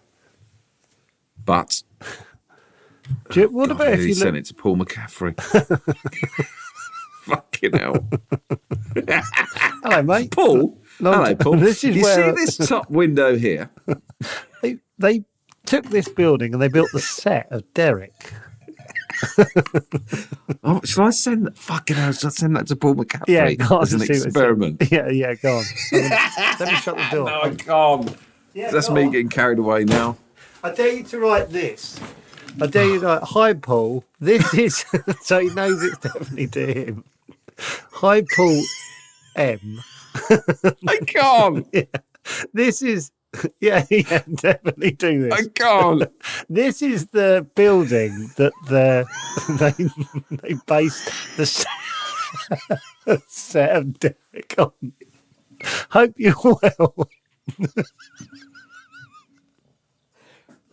But 1.46 1.84
Do 3.32 3.42
you- 3.42 3.50
what 3.50 3.70
God, 3.70 3.76
about 3.82 3.94
if 3.94 4.02
you 4.02 4.14
sent 4.14 4.34
look? 4.36 4.40
it 4.42 4.46
to 4.46 4.54
Paul 4.54 4.78
McCaffrey? 4.78 5.36
Fucking 7.24 7.72
hell, 7.78 8.06
Hello, 9.84 10.02
mate. 10.04 10.32
Paul. 10.32 10.78
Long 11.00 11.14
hello, 11.14 11.36
Paul. 11.36 11.56
This 11.58 11.84
is 11.86 11.96
you 11.96 12.04
see 12.04 12.32
this 12.32 12.58
top 12.58 12.90
window 12.90 13.38
here? 13.38 13.70
They, 14.62 14.78
they 15.00 15.24
took 15.66 15.86
this 15.86 16.10
building 16.10 16.54
and 16.54 16.62
they 16.62 16.68
built 16.68 16.90
the 16.92 17.00
set 17.00 17.48
of 17.50 17.64
Derek. 17.74 18.14
Oh, 20.66 20.80
shall 20.86 21.06
I 21.06 21.10
send 21.10 21.46
that? 21.48 21.58
Fucking 21.58 21.96
hell, 21.98 22.14
shall 22.14 22.30
I 22.30 22.32
send 22.32 22.56
that 22.56 22.68
to 22.68 22.76
Paul 22.76 22.96
McCaffrey 22.96 23.28
Yeah, 23.28 23.52
go 23.54 23.76
on 23.78 23.84
as 23.84 23.94
an 23.94 24.00
see 24.00 24.08
what 24.14 24.18
it 24.22 24.26
experiment? 24.28 24.84
Yeah, 24.92 25.10
yeah, 25.10 25.34
go 25.36 25.58
on. 25.58 25.64
Let 25.92 26.60
me 26.70 26.76
shut 26.76 26.96
the 26.96 27.08
door. 27.12 27.26
No, 27.26 27.42
I 27.42 27.50
can't. 27.56 28.18
Yeah, 28.54 28.72
That's 28.72 28.90
me 28.90 29.04
on. 29.04 29.12
getting 29.12 29.30
carried 29.30 29.60
away 29.60 29.84
now. 29.84 30.16
I 30.64 30.72
dare 30.72 30.94
you 30.94 31.04
to 31.04 31.20
write 31.20 31.50
this. 31.50 32.00
I 32.62 32.68
dare 32.68 32.86
you 32.86 33.00
to 33.02 33.06
write, 33.08 33.24
hi 33.24 33.54
Paul, 33.54 34.06
this 34.20 34.54
is, 34.54 34.86
so 35.22 35.40
he 35.40 35.50
knows 35.50 35.84
it's 35.84 35.98
definitely 35.98 36.48
to 36.48 36.74
him. 36.74 37.04
Hi 37.94 38.24
Paul 38.36 38.62
M. 39.36 39.82
I 40.88 40.98
can't. 41.06 41.68
This 42.54 42.82
is, 42.82 43.12
yeah, 43.60 43.86
yeah, 43.90 44.24
definitely 44.36 44.92
do 44.92 45.24
this. 45.24 45.34
I 45.34 45.48
can't. 45.54 46.04
This 46.50 46.82
is 46.82 47.08
the 47.08 47.48
building 47.56 48.32
that 48.38 48.54
the 48.68 49.06
they 49.60 49.72
they 50.38 50.56
based 50.68 51.10
the 51.38 51.46
set 53.28 53.76
of 53.76 54.00
Derek 54.00 54.56
on. 54.58 54.94
Hope 55.90 56.14
you're 56.18 56.36
well. 56.44 57.10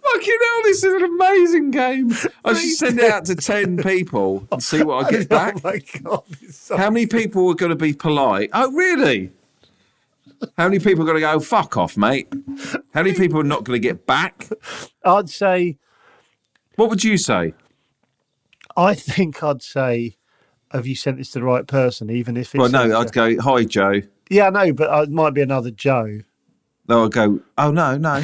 Fucking 0.02 0.38
hell, 0.42 0.62
this 0.64 0.82
is 0.82 0.94
an 0.94 1.04
amazing 1.04 1.70
game. 1.70 2.12
I 2.44 2.54
should 2.54 2.76
send 2.76 2.98
it 2.98 3.10
out 3.10 3.26
to 3.26 3.36
10 3.36 3.78
people 3.78 4.46
and 4.50 4.62
see 4.62 4.82
what 4.82 5.06
I 5.06 5.10
get 5.10 5.28
back. 5.28 5.56
Oh 5.58 5.60
my 5.62 5.78
god! 6.02 6.24
So 6.50 6.76
How 6.76 6.90
many 6.90 7.06
people 7.06 7.48
are 7.50 7.54
going 7.54 7.70
to 7.70 7.76
be 7.76 7.92
polite? 7.92 8.50
Oh, 8.52 8.72
really? 8.72 9.30
How 10.56 10.68
many 10.68 10.78
people 10.78 11.02
are 11.02 11.06
going 11.06 11.16
to 11.16 11.20
go, 11.20 11.40
fuck 11.40 11.76
off, 11.76 11.96
mate? 11.96 12.32
How 12.94 13.02
many 13.02 13.14
people 13.14 13.40
are 13.40 13.44
not 13.44 13.64
going 13.64 13.80
to 13.80 13.82
get 13.88 14.06
back? 14.06 14.48
I'd 15.04 15.28
say, 15.28 15.78
What 16.76 16.88
would 16.90 17.04
you 17.04 17.16
say? 17.18 17.54
I 18.76 18.94
think 18.94 19.42
I'd 19.42 19.62
say, 19.62 20.16
have 20.70 20.86
you 20.86 20.94
sent 20.94 21.18
this 21.18 21.30
to 21.32 21.40
the 21.40 21.44
right 21.44 21.66
person? 21.66 22.10
Even 22.10 22.36
if 22.36 22.54
it's 22.54 22.60
Well, 22.60 22.70
no, 22.70 22.98
I'd 22.98 23.12
go, 23.12 23.38
hi, 23.40 23.64
Joe. 23.64 24.00
yeah, 24.30 24.46
I 24.46 24.50
know, 24.50 24.72
but 24.72 25.02
it 25.02 25.10
might 25.10 25.34
be 25.34 25.42
another 25.42 25.70
Joe. 25.70 26.20
No, 26.88 27.04
I'd 27.04 27.12
go, 27.12 27.40
oh, 27.58 27.70
no, 27.70 27.98
no. 27.98 28.22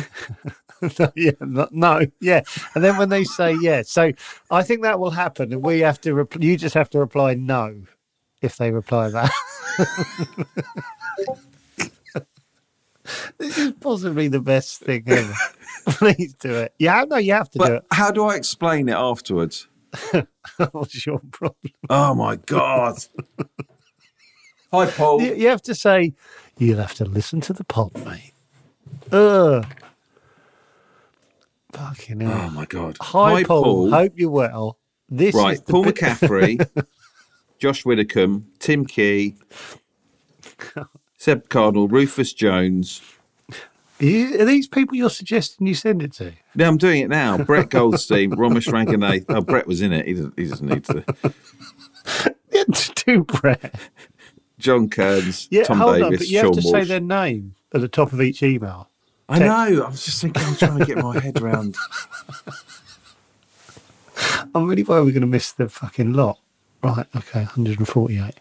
yeah, 1.16 1.31
no, 1.40 1.68
no, 1.70 2.07
yeah, 2.20 2.42
and 2.74 2.85
then 2.85 2.98
when 2.98 3.09
they 3.09 3.24
say 3.24 3.57
yeah, 3.62 3.81
so 3.83 4.12
I 4.50 4.62
think 4.62 4.83
that 4.83 5.00
will 5.00 5.11
happen, 5.11 5.50
and 5.52 5.62
we 5.64 5.81
have 5.81 5.98
to. 6.02 6.12
Repl- 6.12 6.42
you 6.42 6.59
just 6.59 6.74
have 6.74 6.90
to 6.90 6.98
reply 6.98 7.33
no 7.33 7.85
if 8.42 8.59
they 8.59 8.70
reply 8.70 9.09
that. 9.09 9.33
this 13.38 13.58
is 13.58 13.72
possibly 13.80 14.28
the 14.28 14.40
best 14.40 14.80
thing 14.80 15.04
ever. 15.06 15.32
Please 15.86 16.34
do 16.34 16.52
it. 16.54 16.74
Yeah, 16.78 17.04
no, 17.08 17.16
you 17.16 17.32
have 17.32 17.48
to 17.50 17.58
do 17.58 17.64
But 17.64 17.72
it. 17.72 17.84
how 17.92 18.10
do 18.10 18.24
I 18.24 18.34
explain 18.36 18.88
it 18.88 18.94
afterwards? 18.96 19.68
What's 20.72 21.06
your 21.06 21.20
problem? 21.30 21.72
Oh, 21.88 22.14
my 22.14 22.36
God. 22.36 22.96
hi, 24.72 24.86
Paul. 24.90 25.22
You, 25.22 25.34
you 25.34 25.48
have 25.48 25.62
to 25.62 25.74
say 25.74 26.14
you'll 26.58 26.78
have 26.78 26.94
to 26.94 27.04
listen 27.04 27.40
to 27.42 27.52
the 27.52 27.64
pod, 27.64 27.92
mate. 28.04 28.32
Ugh. 29.12 29.64
Fucking 31.72 32.20
hell. 32.20 32.46
Oh, 32.46 32.50
my 32.50 32.64
God. 32.66 32.96
Hi, 33.00 33.44
Paul. 33.44 33.90
Hope 33.90 34.12
you're 34.16 34.30
well. 34.30 34.78
This 35.08 35.34
Right, 35.34 35.54
is 35.54 35.60
Paul 35.60 35.84
bit- 35.84 35.94
McCaffrey, 35.96 36.86
Josh 37.58 37.84
Widdicombe, 37.84 38.46
Tim 38.58 38.84
Key, 38.86 39.36
Seb 41.26 41.48
Cardinal, 41.48 41.88
Rufus 41.88 42.32
Jones. 42.32 43.02
Are, 43.50 43.56
you- 44.04 44.40
are 44.40 44.44
these 44.44 44.68
people 44.68 44.94
you're 44.94 45.10
suggesting 45.10 45.66
you 45.66 45.74
send 45.74 46.00
it 46.00 46.12
to? 46.12 46.34
No, 46.54 46.68
I'm 46.68 46.76
doing 46.76 47.00
it 47.00 47.08
now. 47.08 47.36
Brett 47.36 47.68
Goldstein, 47.68 48.30
Romesh 48.36 48.68
Ranganathan. 48.72 49.24
Oh, 49.30 49.40
Brett 49.40 49.66
was 49.66 49.82
in 49.82 49.92
it. 49.92 50.06
He 50.06 50.12
doesn't, 50.14 50.38
he 50.38 50.46
doesn't 50.46 50.68
need 50.68 50.84
to. 50.84 51.04
Too 52.94 53.24
Brett. 53.24 53.74
John 54.60 54.88
Kearns, 54.88 55.48
Yeah, 55.50 55.64
Tom 55.64 55.78
hold 55.78 55.94
on, 55.94 56.12
Davis, 56.12 56.18
but 56.20 56.28
you 56.28 56.38
Sean 56.38 56.54
have 56.54 56.62
to 56.62 56.68
say 56.70 56.84
their 56.84 57.00
name 57.00 57.56
at 57.74 57.80
the 57.80 57.88
top 57.88 58.12
of 58.12 58.22
each 58.22 58.44
email. 58.44 58.88
I 59.28 59.40
know. 59.40 59.82
I 59.84 59.88
was 59.88 60.04
just 60.04 60.22
thinking. 60.22 60.44
I'm 60.44 60.54
trying 60.54 60.78
to 60.78 60.86
get 60.86 60.98
my 60.98 61.18
head 61.18 61.42
around. 61.42 61.74
I'm 64.54 64.68
really 64.68 64.84
worried 64.84 65.06
we're 65.06 65.10
going 65.10 65.22
to 65.22 65.26
miss 65.26 65.50
the 65.50 65.68
fucking 65.68 66.12
lot. 66.12 66.38
Right, 66.84 67.06
okay, 67.16 67.40
148. 67.40 68.34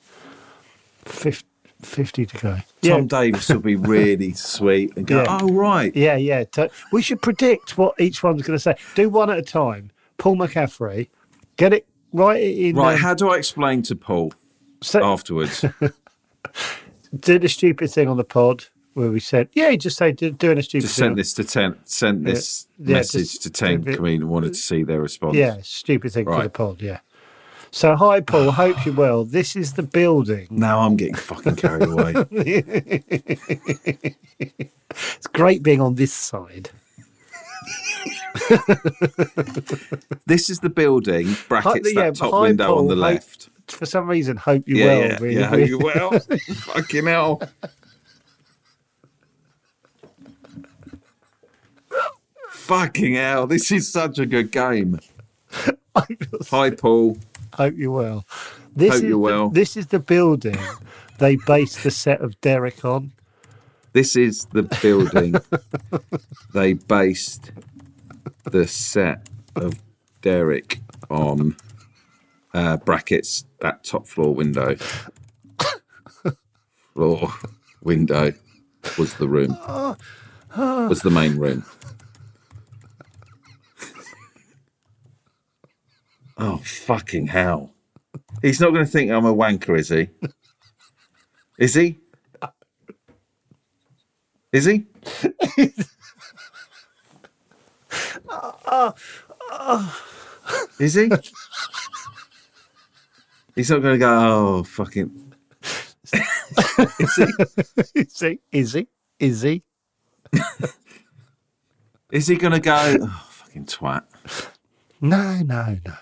50, 1.06 1.48
50 1.86 2.26
to 2.26 2.38
go. 2.38 2.58
Tom 2.82 3.08
Davis 3.08 3.50
will 3.50 3.60
be 3.60 3.76
really 3.76 4.34
sweet 4.34 4.92
and 4.98 5.06
go. 5.08 5.24
Yeah. 5.24 5.38
Oh 5.42 5.48
right. 5.54 5.96
Yeah, 5.96 6.16
yeah. 6.18 6.44
We 6.92 7.02
should 7.02 7.22
predict 7.22 7.78
what 7.78 8.00
each 8.00 8.22
one's 8.24 8.42
going 8.42 8.56
to 8.58 8.60
say. 8.62 8.76
Do 8.96 9.10
one 9.10 9.30
at 9.30 9.38
a 9.38 9.42
time. 9.42 9.92
Paul 10.18 10.38
McCaffrey, 10.38 11.10
get 11.58 11.74
it, 11.74 11.86
right 12.14 12.42
in. 12.42 12.76
Right. 12.76 12.94
um, 12.96 13.00
How 13.00 13.14
do 13.14 13.30
I 13.30 13.38
explain 13.38 13.82
to 13.84 13.96
Paul 13.96 14.34
so- 14.82 15.04
afterwards? 15.04 15.64
did 17.20 17.44
a 17.44 17.50
stupid 17.50 17.90
thing 17.92 18.08
on 18.08 18.18
the 18.18 18.24
pod 18.24 18.66
where 18.94 19.10
we 19.12 19.20
said, 19.20 19.50
yeah, 19.54 19.70
you 19.70 19.78
just 19.78 19.98
say 19.98 20.12
doing 20.14 20.58
a 20.58 20.64
stupid 20.64 20.84
Just 20.84 20.96
thing. 20.98 21.06
send 21.08 21.18
this 21.18 21.34
to 21.34 21.44
ten. 21.44 21.76
sent 21.84 22.24
this 22.24 22.68
Yeah, 22.80 22.96
message 22.96 23.22
just- 23.32 23.44
to 23.44 23.50
ten. 23.50 23.82
if 23.82 23.88
it- 23.88 23.96
Comedian 23.98 24.30
wanted 24.30 24.50
to 24.50 24.60
see 24.60 24.84
their 24.84 25.02
response. 25.02 25.36
Yeah, 25.36 25.58
stupid 25.64 26.14
thing 26.14 26.26
for 26.26 26.42
the 26.44 26.50
pod. 26.50 26.82
Yeah. 26.82 27.00
So 27.72 27.96
hi, 27.96 28.22
Paul. 28.22 28.52
Hope 28.52 28.86
you're 28.86 28.96
well. 28.96 29.24
This 29.26 29.56
is 29.56 29.74
the 29.74 29.84
building. 29.84 30.48
Now 30.50 30.80
I'm 30.80 30.96
getting 30.96 31.16
fucking 31.16 31.56
carried 31.58 31.90
away. 31.90 32.14
It's 35.18 35.28
great 35.28 35.62
being 35.62 35.82
on 35.82 35.96
this 35.96 36.14
side. 36.14 36.70
this 40.26 40.50
is 40.50 40.60
the 40.62 40.70
building. 40.74 41.36
Brackets 41.50 41.94
yeah, 41.94 42.04
that 42.12 42.16
top 42.16 42.32
hi, 42.32 42.40
window 42.44 42.70
on 42.70 42.74
Paul. 42.78 42.88
the 42.88 42.96
Hope- 42.96 43.02
left. 43.04 43.50
For 43.68 43.86
some 43.86 44.08
reason, 44.08 44.38
hope 44.38 44.64
you're 44.68 44.78
Yeah, 44.78 44.86
well. 44.86 45.00
yeah, 45.08 45.18
really. 45.20 45.36
yeah. 45.40 45.48
Hope 45.48 45.68
you 45.68 45.80
well. 45.80 46.20
fucking 46.54 47.06
hell. 47.08 47.42
Fucking 52.52 53.16
hell! 53.16 53.48
This 53.48 53.72
is 53.72 53.92
such 53.92 54.18
a 54.20 54.26
good 54.26 54.52
game. 54.52 55.00
Hi, 56.50 56.70
Paul. 56.72 57.18
Hope 57.56 57.74
you're 57.78 57.92
well. 57.92 58.26
This 58.76 58.94
Hope 58.94 58.98
is 58.98 59.10
you're 59.10 59.18
the- 59.50 59.50
this 59.54 59.78
is 59.78 59.88
the 59.88 60.00
building 60.00 60.58
they 61.20 61.38
based 61.48 61.84
the 61.84 61.92
set 61.92 62.22
of 62.22 62.40
Derek 62.42 62.84
on. 62.86 63.12
This 63.94 64.16
is 64.18 64.46
the 64.52 64.64
building 64.82 65.36
they 66.54 66.74
based 66.74 67.52
the 68.44 68.68
set 68.68 69.30
of 69.56 69.76
Derek 70.22 70.82
on. 71.10 71.56
Uh, 72.54 72.78
brackets 72.78 73.44
that 73.60 73.84
top 73.84 74.08
floor 74.08 74.34
window. 74.34 74.76
floor 76.94 77.34
window 77.82 78.32
was 78.98 79.14
the 79.16 79.28
room. 79.28 79.58
Was 80.58 81.02
the 81.02 81.10
main 81.12 81.38
room. 81.38 81.66
Oh 86.38 86.58
fucking 86.58 87.28
hell! 87.28 87.74
He's 88.42 88.60
not 88.60 88.72
going 88.72 88.86
to 88.86 88.92
think 88.92 89.12
I'm 89.12 89.26
a 89.26 89.34
wanker, 89.34 89.78
is 89.78 89.90
he? 89.90 90.10
Is 91.58 91.74
he? 91.74 91.98
Is 94.52 94.66
he? 94.66 94.86
Is 100.80 100.94
he? 100.94 101.10
He's 103.56 103.70
not 103.70 103.82
going 103.82 103.96
to 103.96 103.98
go. 103.98 104.10
Oh, 104.10 104.64
fucking. 104.64 105.34
is 106.14 107.16
he? 107.16 107.28
is 107.96 108.20
he? 108.20 108.40
Is 108.52 108.74
he? 108.74 108.88
Is 109.20 109.42
he? 109.42 109.64
Is 112.12 112.28
he 112.28 112.36
going 112.36 112.54
to 112.54 112.60
go? 112.60 112.98
Oh, 113.02 113.26
fucking 113.30 113.66
twat. 113.66 114.04
No, 115.02 115.42
no, 115.42 115.78
no. 115.86 115.94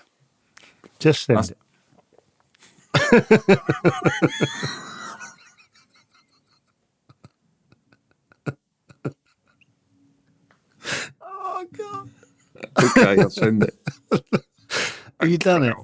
Just 1.04 1.26
send 1.26 1.36
That's- 1.36 1.50
it. 1.50 1.58
Okay, 12.82 13.20
I'll 13.20 13.30
send 13.30 13.64
it. 13.64 13.74
Have 15.20 15.28
you 15.28 15.38
done 15.38 15.64
it? 15.64 15.74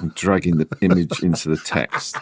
I'm 0.00 0.08
dragging 0.10 0.58
the 0.58 0.68
image 0.80 1.22
into 1.22 1.50
the 1.50 1.56
text. 1.56 2.16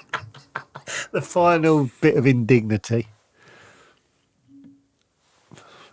The 1.13 1.23
final 1.23 1.91
bit 2.01 2.17
of 2.17 2.27
indignity. 2.27 3.09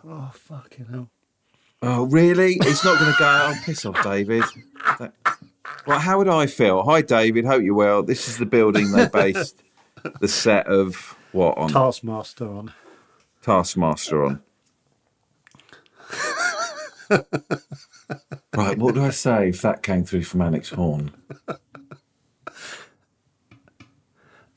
Oh 0.06 0.32
fucking 0.34 0.86
hell! 0.86 1.10
Oh, 1.82 2.04
really? 2.08 2.56
It's 2.62 2.84
not 2.84 3.00
going 3.00 3.12
to 3.12 3.18
go. 3.20 3.26
Oh, 3.26 3.56
piss 3.63 3.86
off, 3.86 4.02
David. 4.04 4.44
That- 5.00 5.13
Right, 5.88 6.02
how 6.02 6.18
would 6.20 6.28
I 6.28 6.46
feel? 6.46 6.84
Hi, 6.84 7.02
David. 7.02 7.46
Hope 7.46 7.63
you're 7.63 7.74
well. 7.74 8.04
This 8.04 8.28
is 8.28 8.38
the 8.38 8.46
building 8.46 8.92
they 8.92 9.08
based 9.08 9.63
the 10.20 10.28
set 10.28 10.68
of 10.68 11.15
what 11.32 11.58
on 11.58 11.70
Taskmaster 11.70 12.48
on. 12.48 12.74
Taskmaster 13.42 14.24
on. 14.26 14.42
right, 18.56 18.78
what 18.78 18.94
do 18.96 19.04
I 19.04 19.10
say 19.10 19.50
if 19.50 19.62
that 19.63 19.82
came 19.82 20.04
through 20.04 20.24
from 20.26 20.42
Alex 20.42 20.70
Horne? 20.70 21.12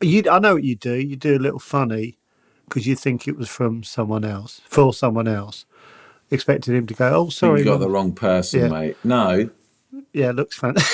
You, 0.03 0.25
I 0.31 0.39
know 0.39 0.55
what 0.55 0.65
you 0.65 0.75
do. 0.77 0.95
You 0.97 1.17
do 1.17 1.37
a 1.37 1.39
little 1.39 1.61
funny 1.61 2.19
because 2.69 2.87
you 2.87 2.97
think 2.97 3.27
it 3.29 3.37
was 3.37 3.49
from 3.49 3.85
someone 3.85 4.25
else, 4.25 4.61
for 4.69 4.93
someone 4.93 5.29
else. 5.29 5.65
Expected 6.33 6.75
him 6.75 6.87
to 6.89 6.95
go, 6.95 7.15
oh, 7.15 7.29
sorry. 7.29 7.61
you 7.61 7.65
got 7.67 7.73
Mum." 7.73 7.81
the 7.83 7.91
wrong 7.91 8.13
person, 8.13 8.61
Yeah. 8.61 8.69
mate. 8.69 8.97
No, 9.05 9.51
Yeah, 10.13 10.31
looks 10.33 10.57
fun. 10.57 10.75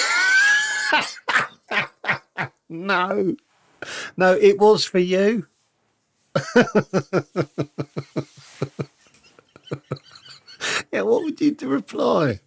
no, 2.68 3.36
no, 4.16 4.32
it 4.34 4.58
was 4.58 4.84
for 4.84 4.98
you. 4.98 5.46
yeah, 10.92 11.02
what 11.02 11.22
would 11.22 11.40
you 11.40 11.54
to 11.54 11.68
reply? 11.68 12.40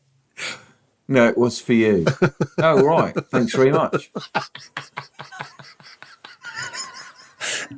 no, 1.08 1.28
it 1.28 1.38
was 1.38 1.60
for 1.62 1.74
you. 1.74 2.06
oh, 2.60 2.84
right. 2.84 3.14
Thanks 3.32 3.54
very 3.56 3.72
much. 3.72 4.12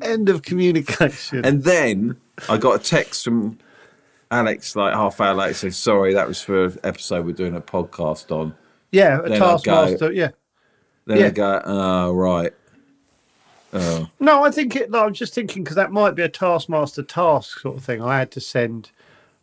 End 0.02 0.30
of 0.30 0.42
communication. 0.44 1.46
And 1.46 1.64
then 1.64 2.18
I 2.50 2.58
got 2.58 2.80
a 2.80 2.84
text 2.84 3.24
from 3.24 3.58
Alex 4.34 4.76
like 4.76 4.94
half 4.94 5.22
hour 5.22 5.34
later 5.36 5.54
saying, 5.54 5.72
"Sorry, 5.74 6.14
that 6.14 6.28
was 6.28 6.42
for 6.42 6.66
an 6.66 6.78
episode 6.84 7.26
we're 7.26 7.34
doing 7.34 7.56
a 7.56 7.62
podcast 7.62 8.32
on." 8.32 8.56
yeah, 8.92 9.20
a 9.20 9.32
I'll 9.34 9.60
taskmaster. 9.60 10.12
Yeah. 10.12 10.30
Then 11.06 11.20
Yeah. 11.20 11.26
I 11.28 11.30
go, 11.32 11.62
"Oh, 11.66 12.12
right." 12.14 12.54
Oh, 13.76 14.08
No, 14.20 14.44
I 14.44 14.52
think 14.52 14.76
it. 14.76 14.92
No, 14.92 15.06
I'm 15.06 15.14
just 15.14 15.34
thinking 15.34 15.64
because 15.64 15.76
that 15.78 15.92
might 15.92 16.16
be 16.16 16.22
a 16.24 16.30
taskmaster 16.30 17.02
task 17.04 17.60
sort 17.60 17.78
of 17.78 17.84
thing. 17.84 18.02
I 18.02 18.20
had 18.20 18.32
to 18.32 18.40
send 18.40 18.92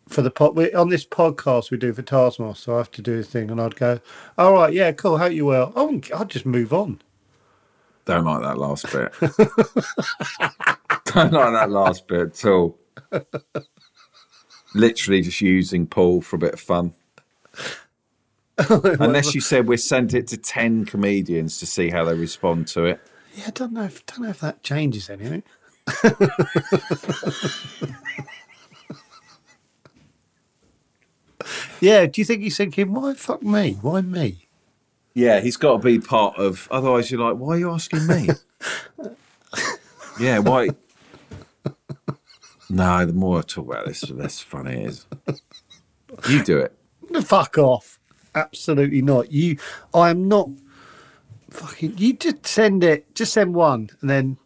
for 0.09 0.23
the 0.23 0.31
pod 0.31 0.57
we, 0.57 0.73
on 0.73 0.89
this 0.89 1.05
podcast 1.07 1.71
we 1.71 1.77
do 1.79 1.93
for 1.93 2.03
taskmaster. 2.03 2.75
I 2.75 2.79
have 2.79 2.91
to 2.93 3.03
do 3.03 3.19
a 3.19 3.23
thing, 3.23 3.51
and 3.51 3.61
I'd 3.61 3.77
go, 3.77 4.01
"All 4.39 4.53
right, 4.53 4.73
yeah, 4.73 4.93
cool. 4.93 5.19
Hope 5.19 5.33
you 5.33 5.47
well." 5.47 5.73
Oh, 5.75 6.01
I'd 6.17 6.29
just 6.31 6.47
move 6.47 6.73
on. 6.73 7.01
don't 8.07 8.25
like 8.25 8.43
that 8.43 8.59
last 8.59 8.91
bit. 8.93 9.13
don't 11.15 11.33
like 11.33 11.53
that 11.53 11.71
last 11.71 12.07
bit 12.09 12.21
at 12.21 12.45
all. 12.45 12.79
Literally 14.75 15.23
just 15.23 15.41
using 15.41 15.87
Paul 15.87 16.21
for 16.21 16.37
a 16.37 16.39
bit 16.39 16.55
of 16.55 16.61
fun. 16.61 16.95
Unless 18.69 19.35
you 19.35 19.41
said 19.41 19.67
we 19.67 19.77
sent 19.77 20.15
it 20.15 20.27
to 20.29 20.37
ten 20.37 20.85
comedians 20.85 21.59
to 21.59 21.67
see 21.67 21.91
how 21.91 22.05
they 22.05 22.15
respond 22.15 22.69
to 22.69 22.85
it. 22.85 23.01
Yeah, 23.35 23.45
I 23.49 23.51
don't 23.51 23.73
know. 23.73 23.85
If, 23.85 24.05
don't 24.07 24.23
know 24.23 24.29
if 24.29 24.41
that 24.41 24.63
changes 24.63 25.11
anything. 25.11 25.43
yeah. 31.81 32.07
Do 32.07 32.21
you 32.21 32.25
think 32.25 32.43
he's 32.43 32.57
thinking, 32.57 32.93
"Why 32.93 33.15
fuck 33.15 33.43
me? 33.43 33.79
Why 33.81 34.03
me?" 34.03 34.47
Yeah, 35.15 35.41
he's 35.41 35.57
got 35.57 35.73
to 35.73 35.79
be 35.79 35.99
part 35.99 36.37
of. 36.37 36.69
Otherwise, 36.71 37.11
you're 37.11 37.21
like, 37.21 37.37
why 37.37 37.57
are 37.57 37.59
you 37.59 37.71
asking 37.71 38.07
me? 38.07 38.29
yeah, 40.21 40.39
why? 40.39 40.69
No, 42.71 43.05
the 43.05 43.13
more 43.13 43.39
I 43.41 43.43
talk 43.43 43.67
about 43.67 43.87
this, 43.87 44.01
the 44.03 44.15
less 44.15 44.41
fun 44.41 44.67
it 44.69 44.87
is. 44.87 45.07
You 46.29 46.43
do 46.45 46.59
it. 46.59 46.77
Fuck 47.25 47.59
off. 47.59 47.99
Absolutely 48.35 49.03
not. 49.03 49.33
You, 49.33 49.59
I 49.93 50.11
am 50.11 50.29
not 50.29 50.49
fucking. 51.51 51.99
You 51.99 52.13
just 52.13 52.47
send 52.47 52.85
it. 52.85 53.13
Just 53.15 53.33
send 53.33 53.55
one, 53.55 53.91
and 54.01 54.09
then 54.09 54.39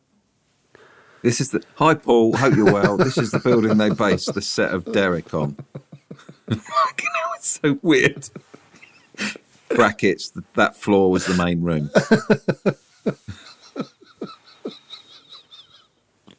This 1.25 1.41
is 1.41 1.51
the. 1.51 1.63
Hi, 1.77 1.95
Paul. 1.95 2.37
Hope 2.37 2.55
you're 2.55 2.71
well. 2.73 2.97
This 2.99 3.17
is 3.17 3.31
the 3.31 3.39
building 3.39 3.79
they 3.79 3.91
based 3.91 4.35
the 4.35 4.43
set 4.43 4.73
of 4.75 4.85
Derek 4.93 5.33
on. 5.33 5.57
Fucking 6.49 6.61
hell, 7.15 7.33
it's 7.37 7.61
so 7.63 7.79
weird. 7.81 8.29
Brackets. 9.71 10.33
That 10.55 10.77
floor 10.77 11.11
was 11.11 11.25
the 11.25 11.35
main 11.35 11.63
room. 11.63 11.91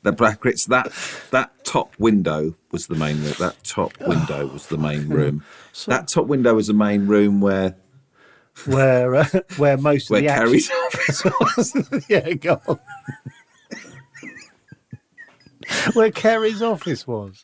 The 0.06 0.12
brackets. 0.12 0.68
That 0.68 0.94
that 1.32 1.66
top 1.66 1.96
window 1.98 2.56
was 2.72 2.86
the 2.86 2.94
main 2.94 3.24
room. 3.24 3.34
That 3.40 3.56
top 3.64 4.00
window 4.00 4.46
was 4.46 4.68
the 4.68 4.78
main 4.78 5.10
room. 5.18 5.44
That 5.88 6.08
top 6.08 6.28
window 6.28 6.54
was 6.54 6.68
the 6.68 6.76
main 6.76 7.08
room 7.08 7.42
where 7.42 7.76
where 8.68 9.16
uh, 9.16 9.26
where 9.58 9.78
most 9.78 10.12
where 10.12 10.20
of 10.20 10.26
the 10.26 10.30
Carrie's 10.30 10.70
action, 10.70 11.32
office 11.42 11.74
was. 11.90 12.06
yeah, 12.08 12.34
go 12.34 12.62
on. 12.68 12.80
where 15.94 16.12
Kerry's 16.12 16.62
office 16.62 17.08
was. 17.08 17.44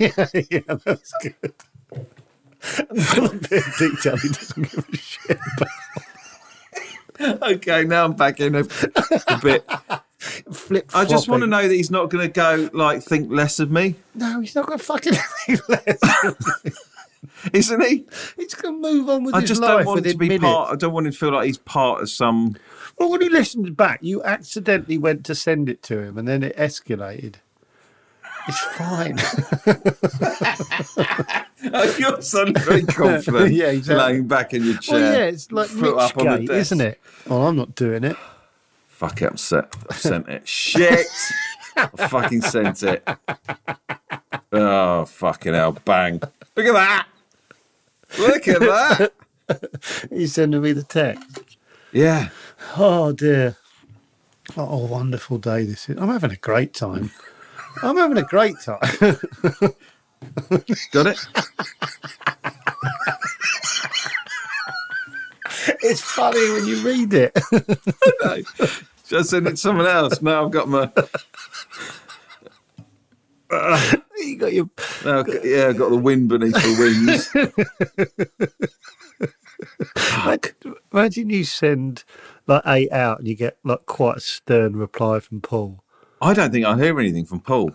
yeah, 0.00 0.26
yeah, 0.50 0.60
that's 0.82 1.12
good. 1.22 1.34
Bit 1.42 1.54
of 3.66 3.76
detail 3.78 4.16
he 4.16 4.28
doesn't 4.30 4.72
give 4.72 4.88
a 4.90 4.96
shit 4.96 5.38
about. 7.18 7.42
okay, 7.52 7.84
now 7.84 8.06
I'm 8.06 8.14
back 8.14 8.40
in 8.40 8.54
a, 8.54 8.64
a 9.28 9.38
bit. 9.42 9.70
Flip. 10.20 10.90
I 10.94 11.04
just 11.06 11.28
want 11.28 11.40
to 11.42 11.46
know 11.46 11.66
that 11.66 11.74
he's 11.74 11.90
not 11.90 12.10
going 12.10 12.26
to 12.26 12.32
go 12.32 12.68
like 12.74 13.02
think 13.02 13.30
less 13.30 13.58
of 13.58 13.70
me, 13.70 13.94
No, 14.14 14.40
he's 14.40 14.54
not 14.54 14.66
going 14.66 14.78
to 14.78 14.84
fucking 14.84 15.14
think 15.46 15.66
less. 15.68 15.98
isn't 17.54 17.80
he? 17.86 18.04
He's 18.36 18.54
going 18.54 18.74
to 18.74 18.80
move 18.80 19.08
on 19.08 19.24
with 19.24 19.34
I 19.34 19.40
his 19.40 19.48
just 19.48 19.62
don't 19.62 19.86
want 19.86 20.04
to 20.04 20.14
be 20.16 20.28
minutes. 20.28 20.44
part. 20.44 20.72
I 20.72 20.76
don't 20.76 20.92
want 20.92 21.06
him 21.06 21.12
to 21.12 21.18
feel 21.18 21.32
like 21.32 21.46
he's 21.46 21.56
part 21.58 22.02
of 22.02 22.10
some. 22.10 22.56
Well, 22.98 23.10
when 23.10 23.22
he 23.22 23.30
listens 23.30 23.70
back, 23.70 24.00
you 24.02 24.22
accidentally 24.22 24.98
went 24.98 25.24
to 25.24 25.34
send 25.34 25.70
it 25.70 25.82
to 25.84 26.00
him, 26.00 26.18
and 26.18 26.28
then 26.28 26.42
it 26.42 26.54
escalated. 26.56 27.36
It's 28.48 28.60
fine. 28.60 29.16
Oh, 31.72 31.96
you're 31.98 32.22
suddenly 32.22 32.58
very 32.62 32.82
confident. 32.84 33.52
Yeah, 33.52 33.66
exactly. 33.66 34.14
Laying 34.14 34.26
back 34.26 34.54
in 34.54 34.64
your 34.64 34.78
chair. 34.78 34.98
well, 34.98 35.12
yeah, 35.12 35.24
it's 35.26 35.52
like 35.52 35.68
foot 35.68 35.94
up 35.98 36.16
on 36.16 36.26
the 36.26 36.38
desk. 36.46 36.72
isn't 36.72 36.80
it? 36.80 36.98
Well, 37.28 37.46
I'm 37.46 37.54
not 37.54 37.74
doing 37.74 38.02
it. 38.02 38.16
Fuck 39.00 39.22
it, 39.22 39.30
I'm 39.30 39.38
set. 39.38 39.74
I've 39.88 39.96
sent 39.96 40.28
it. 40.28 40.46
Shit! 40.46 41.06
I 41.78 41.86
fucking 41.86 42.42
sent 42.42 42.82
it. 42.82 43.08
Oh 44.52 45.06
fucking 45.06 45.54
hell! 45.54 45.72
Bang! 45.72 46.20
Look 46.54 46.66
at 46.66 46.74
that! 46.74 47.06
Look 48.18 48.46
at 48.46 48.60
that! 48.60 49.12
He's 50.10 50.34
sending 50.34 50.60
me 50.60 50.72
the 50.72 50.82
text. 50.82 51.56
Yeah. 51.92 52.28
Oh 52.76 53.12
dear. 53.12 53.56
What 54.54 54.66
a 54.66 54.76
wonderful 54.76 55.38
day 55.38 55.64
this 55.64 55.88
is. 55.88 55.96
I'm 55.96 56.10
having 56.10 56.32
a 56.32 56.36
great 56.36 56.74
time. 56.74 57.10
I'm 57.82 57.96
having 57.96 58.18
a 58.18 58.22
great 58.22 58.56
time. 58.60 58.80
Got 60.92 61.06
it? 61.06 61.26
it's 65.82 66.02
funny 66.02 66.52
when 66.52 66.66
you 66.66 66.76
read 66.82 67.14
it. 67.14 67.38
no. 68.22 68.42
Should 69.10 69.18
I 69.18 69.22
send 69.22 69.46
it 69.48 69.50
to 69.50 69.56
someone 69.56 69.86
else? 69.88 70.22
No, 70.22 70.44
I've 70.44 70.52
got 70.52 70.68
my. 70.68 70.88
you 74.18 74.36
got 74.36 74.52
your 74.52 74.70
No, 75.04 75.24
yeah, 75.42 75.66
I've 75.66 75.78
got 75.78 75.90
the 75.90 75.96
wind 76.00 76.28
beneath 76.28 76.52
the 76.54 76.76
wings. 76.78 77.28
Imagine- 80.24 80.54
Imagine 80.92 81.30
you 81.30 81.42
send 81.42 82.04
like 82.46 82.62
eight 82.66 82.92
out 82.92 83.18
and 83.18 83.26
you 83.26 83.34
get 83.34 83.58
like 83.64 83.84
quite 83.86 84.18
a 84.18 84.20
stern 84.20 84.76
reply 84.76 85.18
from 85.18 85.40
Paul. 85.40 85.82
I 86.22 86.32
don't 86.32 86.52
think 86.52 86.64
I'll 86.64 86.78
hear 86.78 87.00
anything 87.00 87.24
from 87.24 87.40
Paul. 87.40 87.72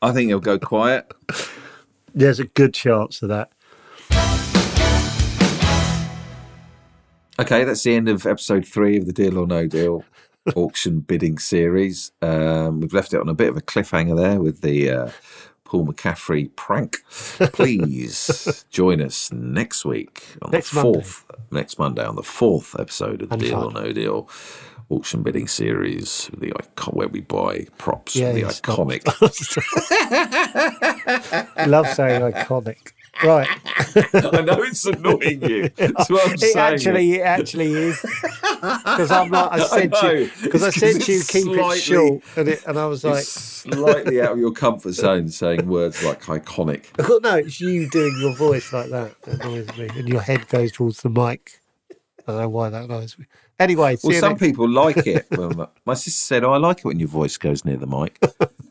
I 0.00 0.12
think 0.12 0.28
he'll 0.28 0.38
go 0.38 0.60
quiet. 0.60 1.12
There's 2.14 2.38
a 2.38 2.44
good 2.44 2.72
chance 2.72 3.20
of 3.22 3.30
that. 3.30 3.50
Okay, 7.40 7.64
that's 7.64 7.82
the 7.82 7.96
end 7.96 8.08
of 8.08 8.24
episode 8.26 8.64
three 8.64 8.96
of 8.96 9.06
the 9.06 9.12
Deal 9.12 9.38
or 9.38 9.46
No 9.48 9.66
Deal 9.66 10.04
auction 10.56 11.00
bidding 11.00 11.38
series. 11.38 12.12
Um, 12.22 12.80
we've 12.80 12.92
left 12.92 13.12
it 13.14 13.20
on 13.20 13.28
a 13.28 13.34
bit 13.34 13.48
of 13.48 13.56
a 13.56 13.60
cliffhanger 13.62 14.16
there 14.16 14.40
with 14.40 14.60
the 14.62 14.90
uh, 14.90 15.10
Paul 15.64 15.86
McCaffrey 15.86 16.54
prank. 16.56 17.02
Please 17.52 18.64
join 18.70 19.00
us 19.02 19.30
next 19.32 19.84
week 19.84 20.24
on 20.42 20.50
Next 20.50 20.70
the 20.70 20.82
Monday. 20.82 21.00
fourth, 21.00 21.24
next 21.50 21.78
Monday 21.78 22.04
on 22.04 22.16
the 22.16 22.22
fourth 22.22 22.74
episode 22.78 23.22
of 23.22 23.28
the 23.28 23.34
And 23.34 23.42
Deal 23.42 23.62
fun. 23.62 23.76
or 23.76 23.82
No 23.82 23.92
Deal 23.92 24.28
auction 24.90 25.22
bidding 25.22 25.46
series, 25.46 26.30
the 26.38 26.50
icon 26.56 26.94
where 26.94 27.08
we 27.08 27.20
buy 27.20 27.66
props 27.76 28.16
Yeah, 28.16 28.30
from 28.32 28.40
the 28.40 28.46
iconic. 28.46 29.04
Love 31.66 31.86
saying 31.88 32.22
iconic. 32.32 32.92
Right. 33.24 33.48
I 34.14 34.40
know 34.42 34.62
it's 34.62 34.84
annoying 34.84 35.42
you. 35.42 35.68
That's 35.76 36.08
what 36.08 36.26
I'm 36.28 36.34
it 36.34 36.40
saying. 36.40 36.56
actually, 36.56 37.14
it 37.16 37.20
actually 37.22 37.72
is. 37.72 38.00
Because 38.00 39.10
I'm 39.10 39.30
like, 39.30 39.52
I 39.52 39.58
said 39.66 39.92
to 39.94 40.20
you, 40.20 40.30
because 40.42 40.62
I 40.62 40.70
said 40.82 40.94
you, 41.08 41.20
keep 41.24 41.42
slightly- 41.44 41.78
it 41.78 41.80
short, 41.80 42.22
and 42.36 42.48
it, 42.48 42.64
and 42.66 42.78
I 42.78 42.86
was 42.86 43.02
like, 43.04 43.24
slightly 43.24 44.20
out 44.20 44.32
of 44.32 44.38
your 44.38 44.52
comfort 44.52 44.92
zone 44.92 45.28
saying 45.28 45.66
words 45.66 46.02
like 46.04 46.22
iconic. 46.24 46.84
well, 47.08 47.20
no, 47.20 47.36
it's 47.36 47.60
you 47.60 47.88
doing 47.90 48.16
your 48.20 48.34
voice 48.34 48.72
like 48.72 48.90
that 48.90 49.20
that 49.22 49.40
annoys 49.42 49.76
me, 49.76 49.88
and 49.96 50.08
your 50.08 50.20
head 50.20 50.46
goes 50.48 50.70
towards 50.72 51.02
the 51.02 51.10
mic. 51.10 51.60
I 52.26 52.32
don't 52.32 52.40
know 52.42 52.48
why 52.50 52.70
that 52.70 52.84
annoys 52.84 53.18
me. 53.18 53.24
Anyway, 53.58 53.96
Well, 54.02 54.20
some 54.20 54.30
next- 54.32 54.40
people 54.42 54.68
like 54.68 55.06
it. 55.06 55.26
Well, 55.30 55.70
my- 55.84 55.94
sister 55.94 56.10
said, 56.10 56.44
"Oh, 56.44 56.52
I 56.52 56.58
like 56.58 56.78
it 56.78 56.84
when 56.84 56.98
your 57.00 57.08
voice 57.08 57.36
goes 57.36 57.64
near 57.64 57.76
the 57.76 57.86
mic." 57.86 58.18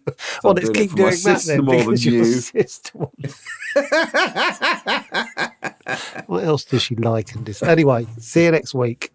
So 0.07 0.13
well, 0.45 0.53
let's 0.53 0.69
doing 0.69 0.87
keep 0.87 0.95
doing 0.95 1.15
that 1.25 1.43
then. 1.45 1.65
more 1.65 1.83
than 1.83 1.97
you. 1.97 2.23
what 6.27 6.45
else 6.45 6.63
does 6.63 6.81
she 6.81 6.95
like 6.95 7.35
and 7.35 7.45
dis? 7.45 7.61
Anyway, 7.61 8.07
see 8.17 8.45
you 8.45 8.51
next 8.51 8.73
week. 8.73 9.11